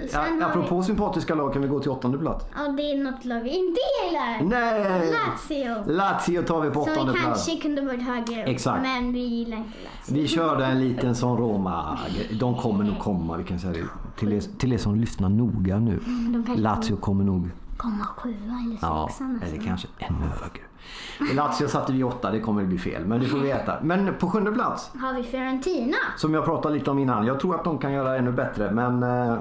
Sen 0.09 0.43
apropå 0.43 0.83
sympatiska 0.83 1.35
lag 1.35 1.53
kan 1.53 1.61
vi 1.61 1.67
gå 1.67 1.79
till 1.79 1.91
åttonde 1.91 2.17
plats. 2.17 2.45
vi, 2.45 2.61
ja, 2.63 2.71
det 2.71 2.81
är 2.91 3.03
något 3.03 3.25
lag 3.25 3.39
vi 3.41 3.49
inte 3.49 3.79
gillar. 4.05 4.41
Nej! 4.61 5.13
Lazio. 5.13 5.93
Lazio 5.93 6.41
tar 6.43 6.61
vi 6.61 6.69
på 6.69 6.83
Som 6.83 6.93
åttonde 6.93 7.13
vi 7.13 7.19
plats. 7.19 7.45
kanske 7.47 7.61
kunde 7.61 7.81
varit 7.81 8.03
högre 8.03 8.43
Exakt. 8.43 8.81
Men 8.81 9.13
vi 9.13 9.19
gillar 9.19 9.57
inte 9.57 9.69
Lazio. 9.83 10.21
Vi 10.21 10.27
körde 10.27 10.65
en 10.65 10.79
liten 10.79 11.15
sån 11.15 11.37
Roma. 11.37 11.97
De 12.39 12.55
kommer 12.55 12.83
nog 12.83 12.99
komma, 12.99 13.37
vi 13.37 13.43
kan 13.43 13.59
säga 13.59 13.73
det. 13.73 13.83
Till 14.19 14.33
er, 14.33 14.41
till 14.57 14.73
er 14.73 14.77
som 14.77 14.95
lyssnar 14.95 15.29
noga 15.29 15.79
nu. 15.79 15.99
Kanske 16.45 16.55
Lazio 16.63 16.95
kommer 16.95 17.23
nog, 17.23 17.49
komma 17.81 18.05
sjua 18.17 18.33
eller 18.65 18.77
ja, 18.81 19.07
sexa 19.09 19.23
nästan. 19.23 19.49
eller 19.49 19.63
kanske 19.63 19.87
ännu 19.97 20.25
högre. 20.25 21.33
Lazio 21.35 21.67
satte 21.67 21.93
vi 21.93 22.03
åtta, 22.03 22.31
det 22.31 22.39
kommer 22.39 22.63
bli 22.65 22.77
fel. 22.77 23.05
Men 23.05 23.19
det 23.19 23.25
får 23.27 23.37
vi 23.37 23.43
veta. 23.47 23.77
Men 23.81 24.13
på 24.19 24.29
sjunde 24.29 24.51
plats, 24.51 24.91
Har 25.01 25.13
vi 25.13 25.23
Fiorentina? 25.23 25.97
som 26.17 26.33
jag 26.33 26.45
pratade 26.45 26.75
lite 26.75 26.91
om 26.91 26.99
innan. 26.99 27.25
Jag 27.25 27.39
tror 27.39 27.55
att 27.55 27.63
de 27.63 27.77
kan 27.77 27.93
göra 27.93 28.17
ännu 28.17 28.31
bättre. 28.31 28.71
Men 28.71 29.03
eh, 29.03 29.35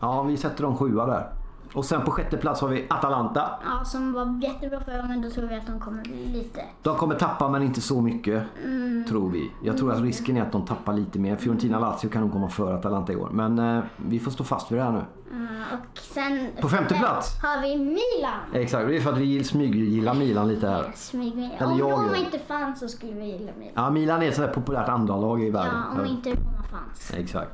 ja, 0.00 0.22
vi 0.22 0.36
sätter 0.36 0.62
dem 0.62 0.76
sjua 0.76 1.06
där. 1.06 1.28
Och 1.74 1.84
sen 1.84 2.02
på 2.04 2.10
sjätte 2.10 2.36
plats 2.36 2.60
har 2.60 2.68
vi 2.68 2.86
Atalanta. 2.90 3.50
Ja, 3.64 3.84
som 3.84 4.12
var 4.12 4.40
jättebra 4.42 4.80
förra 4.80 5.02
men 5.02 5.22
då 5.22 5.30
tror 5.30 5.46
vi 5.46 5.56
att 5.56 5.66
de 5.66 5.80
kommer 5.80 6.04
lite... 6.04 6.60
De 6.82 6.96
kommer 6.96 7.14
tappa 7.14 7.48
men 7.48 7.62
inte 7.62 7.80
så 7.80 8.00
mycket. 8.00 8.42
Mm. 8.64 9.04
Tror 9.08 9.30
vi. 9.30 9.50
Jag 9.64 9.78
tror 9.78 9.92
att 9.92 10.00
risken 10.00 10.36
är 10.36 10.42
att 10.42 10.52
de 10.52 10.66
tappar 10.66 10.92
lite 10.92 11.18
mer. 11.18 11.36
Fiorentina 11.36 11.78
Lazio 11.78 12.08
kan 12.08 12.22
nog 12.22 12.32
komma 12.32 12.48
före 12.48 12.74
Atalanta 12.74 13.12
i 13.12 13.16
år. 13.16 13.28
Men 13.32 13.58
eh, 13.58 13.84
vi 13.96 14.18
får 14.20 14.30
stå 14.30 14.44
fast 14.44 14.72
vid 14.72 14.78
det 14.78 14.84
här 14.84 14.92
nu. 14.92 15.02
Ja, 15.30 15.76
och 15.76 15.98
sen... 15.98 16.48
På 16.60 16.68
femte 16.68 16.94
plats. 16.94 17.42
Har 17.42 17.62
vi 17.62 17.76
Milan. 17.78 18.40
Exakt, 18.52 18.88
det 18.88 18.96
är 18.96 19.00
för 19.00 19.12
att 19.12 19.18
vi 19.18 19.44
smyggillar 19.44 20.14
Milan 20.14 20.48
lite 20.48 20.68
här. 20.68 20.92
Smyg. 20.94 21.50
Eller 21.58 21.72
Om 21.72 21.78
jag 21.78 21.90
Roma 21.90 22.16
inte 22.16 22.38
fanns 22.38 22.80
så 22.80 22.88
skulle 22.88 23.12
vi 23.12 23.26
gilla 23.26 23.52
Milan. 23.58 23.72
Ja, 23.74 23.90
Milan 23.90 24.22
är 24.22 24.28
ett 24.28 24.34
sådär 24.34 24.48
populärt 24.48 24.88
andra 24.88 25.16
lag 25.16 25.42
i 25.42 25.50
världen. 25.50 25.82
Ja, 25.94 26.00
om 26.00 26.06
inte 26.06 26.30
Roma 26.30 26.62
fanns. 26.70 27.14
Exakt. 27.14 27.50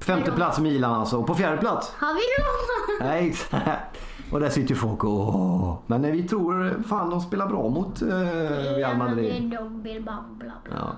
Femte 0.00 0.32
plats 0.32 0.58
Milan 0.58 0.94
alltså. 0.94 1.16
Och 1.18 1.26
på 1.26 1.34
fjärde 1.34 1.56
plats? 1.56 1.92
Har 1.98 2.14
vi 2.14 2.20
Roma? 2.20 3.10
Nej, 3.10 3.28
exakt. 3.28 3.98
Och 4.32 4.40
där 4.40 4.48
sitter 4.48 4.68
ju 4.70 4.74
folk 4.76 5.04
och 5.04 5.10
åh. 5.28 5.78
Men 5.86 6.04
eh, 6.04 6.12
vi 6.12 6.22
tror 6.22 6.82
fan 6.88 7.10
de 7.10 7.20
spelar 7.20 7.46
bra 7.46 7.68
mot 7.68 8.02
eh, 8.02 8.08
Real 8.76 8.96
Madrid. 8.96 9.56
Ja. 10.70 10.92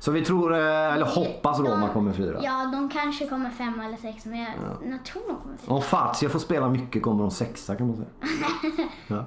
Så 0.00 0.10
vi 0.10 0.24
tror, 0.24 0.54
eh, 0.54 0.94
eller 0.94 1.06
hoppas 1.06 1.58
Roma 1.58 1.88
kommer 1.88 2.12
fyra. 2.12 2.40
Ja, 2.42 2.70
de 2.72 2.88
kanske 2.88 3.26
kommer 3.26 3.50
femma 3.50 3.84
eller 3.84 3.96
sexa 3.96 4.28
men 4.28 4.38
jag, 4.38 4.48
jag 4.90 5.04
tror 5.04 5.22
de 5.28 5.36
kommer 5.36 5.56
fyra. 5.56 5.74
Om 5.74 5.82
Fazio 5.82 6.28
får 6.28 6.38
spela 6.38 6.68
mycket 6.68 7.02
kommer 7.02 7.22
de 7.22 7.30
sexa 7.30 7.76
kan 7.76 7.86
man 7.86 7.96
säga. 7.96 8.08
Ja. 9.08 9.24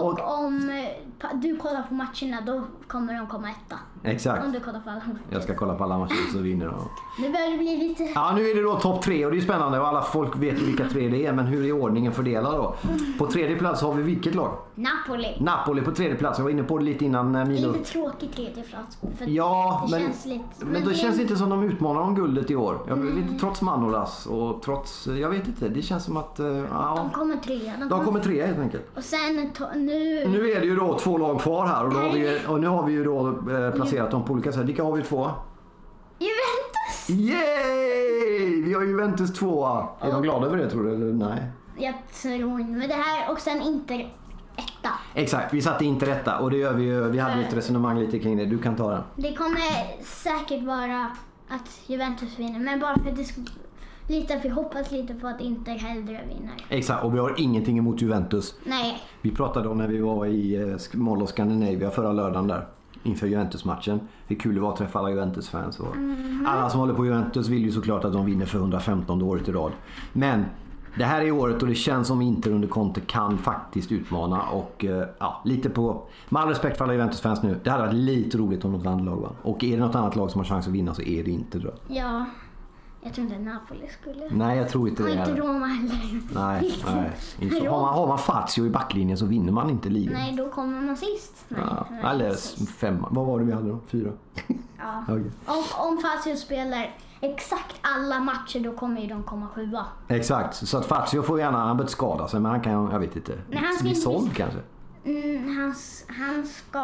Och, 0.00 0.38
om 0.38 0.70
eh, 0.70 1.28
du 1.34 1.56
kollar 1.56 1.82
på 1.82 1.94
matcherna 1.94 2.40
då 2.46 2.62
kommer 2.86 3.14
de 3.14 3.26
komma 3.26 3.50
etta. 3.50 3.76
Exakt. 4.04 4.44
Om 4.44 4.52
du 4.52 4.60
kollar 4.60 4.80
på 4.80 4.90
alla 4.90 4.98
matcher. 4.98 5.20
Jag 5.30 5.42
ska 5.42 5.54
kolla 5.54 5.74
på 5.74 5.84
alla 5.84 5.98
matcher 5.98 6.32
så 6.32 6.38
vinner 6.38 6.66
de. 6.66 6.74
Nu 7.22 7.32
börjar 7.32 7.50
det 7.50 7.58
bli 7.58 7.76
lite... 7.76 8.04
Ja, 8.14 8.32
nu 8.36 8.50
är 8.50 8.54
det 8.54 8.62
då 8.62 8.80
topp 8.80 9.02
tre 9.02 9.26
och 9.26 9.32
det 9.32 9.38
är 9.38 9.40
spännande 9.40 9.80
och 9.80 9.88
alla 9.88 10.02
folk 10.02 10.36
vet 10.36 10.58
vilka 10.58 10.88
tre 10.88 11.08
det 11.08 11.26
är. 11.26 11.32
Men 11.32 11.46
hur 11.46 11.64
är 11.66 11.72
ordningen 11.72 12.12
fördelad 12.12 12.54
då? 12.54 12.76
På 13.18 13.26
tredje 13.26 13.56
plats 13.56 13.82
har 13.82 13.94
vi 13.94 14.02
vilket 14.02 14.34
lag? 14.34 14.58
Napoli. 14.74 15.36
Napoli 15.40 15.82
på 15.82 15.92
tredje 15.92 16.16
plats. 16.16 16.38
Jag 16.38 16.44
var 16.44 16.50
inne 16.50 16.62
på 16.62 16.78
det 16.78 16.84
lite 16.84 17.04
innan 17.04 17.34
eh, 17.34 17.44
Milo. 17.44 17.72
Lite 17.72 17.84
tråkig 17.84 18.34
tredje 18.34 18.62
plats. 18.62 18.98
Ja, 19.26 19.88
men, 19.90 20.13
känns 20.14 20.26
lite... 20.26 20.44
men, 20.66 20.84
det 20.84 20.94
känns 20.94 21.20
inte 21.20 21.36
som 21.36 21.50
de 21.50 21.62
utmanar 21.62 22.00
om 22.00 22.14
guldet 22.14 22.50
i 22.50 22.56
år. 22.56 22.78
Jag 22.88 22.98
Mm. 22.98 23.38
trots 23.38 23.62
Manolas 23.62 24.26
och 24.26 24.62
trots... 24.62 25.06
Jag 25.06 25.30
vet 25.30 25.46
inte. 25.48 25.68
Det 25.68 25.82
känns 25.82 26.04
som 26.04 26.16
att... 26.16 26.38
eh, 26.40 26.46
De 26.46 27.10
kommer 27.12 27.36
trea. 27.36 27.72
De 27.80 27.88
de 27.88 28.04
kommer... 28.04 28.20
trea 28.20 28.46
helt 28.46 28.58
enkelt. 28.58 28.84
Och 28.96 29.04
sen 29.04 29.50
nu... 29.74 30.28
Nu 30.28 30.50
är 30.50 30.60
det 30.60 30.66
ju 30.66 30.76
då 30.76 30.98
två 30.98 31.18
lag 31.18 31.40
kvar 31.40 31.66
här 31.66 31.84
och, 31.84 31.90
då 31.94 31.98
har 31.98 32.12
vi, 32.12 32.38
och 32.48 32.60
nu 32.60 32.66
har 32.66 32.86
vi 32.86 32.92
ju 32.92 33.04
då 33.04 33.28
eh, 33.28 33.70
placerat 33.74 34.10
dem 34.10 34.24
på 34.24 34.32
olika 34.32 34.52
sätt. 34.52 34.64
Vilka 34.64 34.84
har 34.84 34.92
vi 34.92 35.02
två? 35.02 35.30
Juventus! 36.18 37.08
Yay! 37.08 38.62
Vi 38.62 38.74
har 38.74 38.82
Juventus 38.82 39.32
tvåa. 39.34 39.88
Är 40.00 40.12
de 40.12 40.22
glada 40.22 40.46
över 40.46 40.56
det 40.56 40.70
tror 40.70 40.84
du? 40.84 40.94
Eller 40.94 41.12
nej? 41.12 41.42
Jag 41.78 41.94
tror 42.22 42.60
inte... 42.60 42.72
Men 42.72 42.88
det 42.88 42.94
här 42.94 43.32
och 43.32 43.40
sen 43.40 43.62
inte 43.62 44.06
etta. 44.84 45.20
Exakt, 45.20 45.54
vi 45.54 45.62
satte 45.62 45.84
inte 45.84 46.06
rätta 46.06 46.38
och 46.38 46.50
det 46.50 46.56
gör 46.56 46.74
vi 46.74 46.84
ju. 46.84 47.08
Vi 47.08 47.18
hade 47.18 47.42
ett 47.44 47.56
resonemang 47.56 47.98
lite 47.98 48.18
kring 48.18 48.36
det. 48.36 48.46
Du 48.46 48.58
kan 48.58 48.76
ta 48.76 48.90
den. 48.90 49.02
Det 49.16 49.34
kommer 49.34 49.60
säkert 50.04 50.62
vara 50.64 51.10
att 51.48 51.80
Juventus 51.86 52.38
vinner. 52.38 52.60
Men 52.60 52.80
bara 52.80 52.98
för 52.98 53.10
att 53.10 53.16
det 53.16 53.24
ska... 53.24 53.40
Lite, 54.08 54.40
vi 54.42 54.48
hoppas 54.48 54.92
lite 54.92 55.14
på 55.14 55.26
att 55.26 55.40
Inter 55.40 55.78
hellre 55.78 56.20
vinner. 56.28 56.54
Exakt, 56.68 57.04
och 57.04 57.14
vi 57.14 57.18
har 57.18 57.34
ingenting 57.38 57.78
emot 57.78 58.02
Juventus. 58.02 58.54
Nej, 58.64 59.02
Vi 59.22 59.30
pratade 59.30 59.68
om 59.68 59.78
när 59.78 59.88
vi 59.88 59.98
var 59.98 60.26
i 60.26 60.54
eh, 60.54 60.98
Mall 60.98 61.22
of 61.22 61.28
Scandinavia 61.30 61.90
förra 61.90 62.12
lördagen 62.12 62.48
där. 62.48 62.66
Inför 63.02 63.26
Juventus-matchen. 63.26 64.00
Hur 64.26 64.36
kul 64.36 64.54
det 64.54 64.60
var 64.60 64.70
att 64.72 64.76
träffa 64.76 64.98
alla 64.98 65.10
Juventus-fans. 65.10 65.80
Och 65.80 65.96
Alla 66.46 66.70
som 66.70 66.80
håller 66.80 66.94
på 66.94 67.04
Juventus 67.04 67.48
vill 67.48 67.62
ju 67.62 67.72
såklart 67.72 68.04
att 68.04 68.12
de 68.12 68.26
vinner 68.26 68.46
för 68.46 68.58
115 68.58 69.22
året 69.22 69.48
i 69.48 69.52
rad. 69.52 69.72
Men 70.12 70.44
det 70.98 71.04
här 71.04 71.20
är 71.20 71.30
året 71.30 71.62
och 71.62 71.68
det 71.68 71.74
känns 71.74 72.08
som 72.08 72.22
Inter 72.22 72.50
under 72.50 72.68
Conte 72.68 73.00
kan 73.00 73.38
faktiskt 73.38 73.92
utmana. 73.92 74.42
Och 74.42 74.84
eh, 74.84 75.08
ja, 75.18 75.42
lite 75.44 75.70
på... 75.70 76.02
Med 76.28 76.42
all 76.42 76.48
respekt 76.48 76.78
för 76.78 76.84
alla 76.84 76.92
Juventus-fans 76.92 77.42
nu. 77.42 77.60
Det 77.64 77.70
hade 77.70 77.82
varit 77.82 77.94
lite 77.94 78.38
roligt 78.38 78.64
om 78.64 78.72
något 78.72 78.86
annat 78.86 79.04
lag 79.04 79.16
vann. 79.16 79.36
Och 79.42 79.64
är 79.64 79.70
det 79.70 79.84
något 79.84 79.94
annat 79.94 80.16
lag 80.16 80.30
som 80.30 80.38
har 80.40 80.46
chans 80.46 80.66
att 80.66 80.72
vinna 80.72 80.94
så 80.94 81.02
är 81.02 81.24
det 81.24 81.30
Inter 81.30 81.58
då. 81.58 81.94
ja. 81.94 82.24
Jag 83.04 83.14
tror 83.14 83.26
inte 83.26 83.38
Napoli 83.38 83.88
skulle. 84.00 84.28
Nej, 84.30 84.58
jag 84.58 84.68
tror 84.68 84.88
inte 84.88 85.02
Och 85.02 85.08
det 85.08 85.14
inte 85.14 85.24
heller. 85.30 85.42
Roma 85.42 85.66
heller. 85.66 86.20
Nej, 86.34 86.82
nej. 86.94 87.10
Inte. 87.38 87.68
Har, 87.70 87.80
man, 87.80 87.94
har 87.94 88.06
man 88.06 88.18
Fazio 88.18 88.66
i 88.66 88.70
backlinjen 88.70 89.18
så 89.18 89.26
vinner 89.26 89.52
man 89.52 89.70
inte 89.70 89.88
ligan. 89.88 90.12
Nej, 90.14 90.32
då 90.36 90.50
kommer 90.50 90.80
man 90.80 90.96
sist. 90.96 91.44
Nej, 91.48 91.60
Ja, 91.66 91.86
nej, 91.90 92.00
eller 92.10 92.30
precis. 92.30 92.70
fem. 92.70 93.06
Vad 93.10 93.26
var 93.26 93.38
det 93.38 93.44
vi 93.44 93.52
hade 93.52 93.68
då? 93.68 93.78
Fyra? 93.86 94.10
Ja. 94.78 95.02
Okej. 95.08 95.30
Om, 95.46 95.64
om 95.88 95.98
Fazio 95.98 96.36
spelar 96.36 96.94
exakt 97.20 97.76
alla 97.80 98.18
matcher 98.20 98.60
då 98.60 98.72
kommer 98.72 99.00
ju 99.00 99.06
de 99.06 99.22
komma 99.22 99.48
sjua. 99.54 99.86
Exakt, 100.08 100.54
så 100.68 100.78
att 100.78 100.86
Fazio 100.86 101.22
får 101.22 101.38
gärna, 101.40 101.58
han 101.58 101.66
behöver 101.66 101.82
inte 101.82 101.92
skada 101.92 102.28
sig 102.28 102.40
men 102.40 102.50
han 102.50 102.60
kan, 102.60 102.72
jag 102.72 102.98
vet 103.00 103.16
inte. 103.16 103.38
Nej, 103.50 103.58
han 103.64 103.74
ska 103.74 103.82
bli 103.82 103.90
inte 103.90 104.00
såld 104.00 104.36
kanske? 104.36 104.58
Mm, 105.04 105.56
han, 105.56 105.74
han 106.18 106.46
ska 106.46 106.80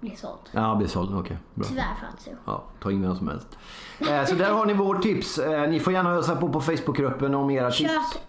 bli 0.00 0.16
såld. 0.16 0.38
Ja, 0.52 0.74
bli 0.74 0.88
såld, 0.88 1.14
okej. 1.14 1.36
bra. 1.54 1.64
Tyvärr 1.68 1.94
Fazio. 2.12 2.36
Ja, 2.44 2.62
ta 2.82 2.90
in 2.90 3.02
vem 3.02 3.16
som 3.16 3.28
helst. 3.28 3.58
Eh, 4.00 4.24
så 4.24 4.34
där 4.34 4.52
har 4.52 4.66
ni 4.66 4.74
vårt 4.74 5.02
tips. 5.02 5.38
Eh, 5.38 5.70
ni 5.70 5.80
får 5.80 5.92
gärna 5.92 6.10
ösa 6.10 6.36
på 6.36 6.48
på 6.48 6.60
Facebookgruppen 6.60 7.34
om 7.34 7.50
era 7.50 7.70
tips. 7.70 7.90
Köp, 7.90 8.22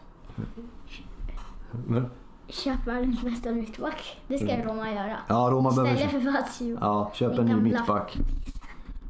Men- 1.88 2.10
köp 2.48 2.88
världens 2.88 3.22
bästa 3.22 3.52
mittback. 3.52 4.22
Det 4.28 4.38
ska 4.38 4.64
Roma 4.64 4.92
göra. 4.92 5.18
Ja, 5.28 5.50
Roma 5.52 5.70
behöver... 5.72 5.94
Istället 6.06 6.24
för 6.24 6.32
Fazio. 6.32 6.78
Ja, 6.82 7.12
köp 7.14 7.40
en 7.40 7.46
ny 7.46 7.56
mittback. 7.56 8.18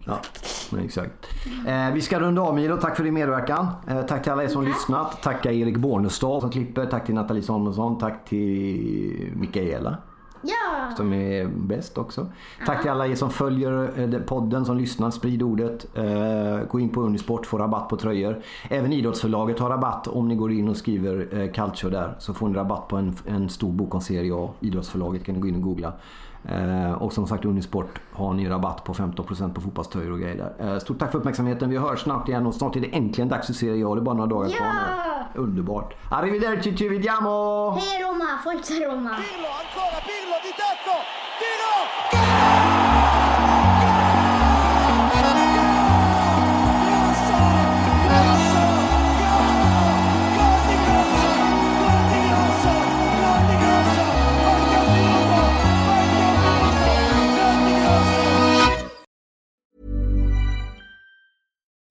Ja, 0.06 0.20
men 0.72 0.86
exakt. 0.86 1.28
Eh, 1.68 1.92
vi 1.94 2.02
ska 2.02 2.20
runda 2.20 2.42
av 2.42 2.56
Milo. 2.56 2.78
Tack 2.78 2.96
för 2.98 3.04
din 3.04 3.14
medverkan. 3.14 3.68
Eh, 3.88 4.02
tack 4.02 4.24
till 4.24 4.32
alla 4.32 4.44
er 4.44 4.48
som 4.48 4.64
lyssnat. 4.66 5.22
Tacka 5.22 5.52
Erik 5.52 5.78
Bornestad 5.78 6.42
som 6.42 6.50
klipper. 6.52 6.86
Tack 6.86 7.06
till 7.06 7.16
Nathalie 7.16 7.44
Samuelsson. 7.44 7.98
Tack 7.98 8.26
till 8.26 9.34
Mikaela. 9.36 9.98
Ja! 10.42 10.96
som 10.98 11.14
är 11.14 11.48
bäst 11.48 11.98
också. 11.98 12.28
Tack 12.66 12.82
till 12.82 12.92
alla 12.92 13.08
er 13.08 13.16
som 13.16 13.30
följer 13.30 14.00
eh, 14.00 14.20
podden, 14.20 14.66
som 14.66 14.78
lyssnar. 14.78 15.12
Sprid 15.12 15.44
ordet. 15.44 15.98
Eh, 15.98 16.68
Gå 16.70 16.80
in 16.80 16.90
på 16.90 17.02
Unisport, 17.02 17.46
få 17.46 17.58
rabatt 17.58 17.90
på 17.90 17.98
tröjor. 17.98 18.42
Även 18.70 18.94
Idrottsförlaget 18.94 19.60
har 19.60 19.70
rabatt 19.70 20.08
om 20.08 20.28
ni 20.28 20.36
går 20.36 20.52
in 20.52 20.70
och 20.70 20.78
skriver 20.78 21.40
eh, 21.40 21.52
Calcio 21.52 21.90
där. 21.90 22.16
Så 22.20 22.34
får 22.34 22.50
ni 22.50 22.56
rabatt 22.56 22.88
på 22.88 22.98
en, 22.98 23.16
en 23.26 23.50
stor 23.50 23.72
bok 23.72 23.96
om 23.96 24.02
Serie 24.02 24.34
A. 24.36 24.50
Idrottsförlaget 24.60 25.26
kan 25.26 25.36
ni 25.36 25.42
gå 25.42 25.48
in 25.48 25.56
och 25.56 25.62
googla. 25.62 25.94
Och 27.00 27.14
som 27.14 27.28
sagt 27.28 27.46
Unisport 27.46 28.02
har 28.12 28.34
ni 28.34 28.50
rabatt 28.50 28.84
på 28.84 28.94
15% 28.94 29.54
på 29.54 29.62
fotbollströjor 29.62 30.12
och 30.12 30.20
grejer 30.20 30.54
där. 30.60 30.80
Stort 30.80 31.00
tack 31.00 31.12
för 31.12 31.20
uppmärksamheten. 31.20 31.70
Vi 31.70 31.78
hörs 31.78 32.00
snart 32.00 32.30
igen 32.30 32.48
och 32.48 32.54
snart 32.54 32.76
är 32.76 32.80
det 32.80 32.88
äntligen 32.88 33.30
dags 33.30 33.48
för 33.48 33.54
Serie 33.54 33.88
A. 33.88 33.96
Det 33.96 34.02
är 34.02 34.04
bara 34.04 34.16
några 34.16 34.30
dagar 34.30 34.50
kvar 34.50 34.68
nu. 34.68 35.09
Underbart. 35.36 35.96
Arrivederci, 36.10 36.76
ci 36.76 36.88
vediamo! 36.88 37.76
Hej 37.78 38.02
Roma! 38.02 38.40
Forza 38.42 38.74
Roma! 38.86 39.16
Pirlo, 39.16 39.48
ancora 39.48 40.00
Pirlo 40.04 40.38
di 40.42 40.54
tacco, 40.56 40.98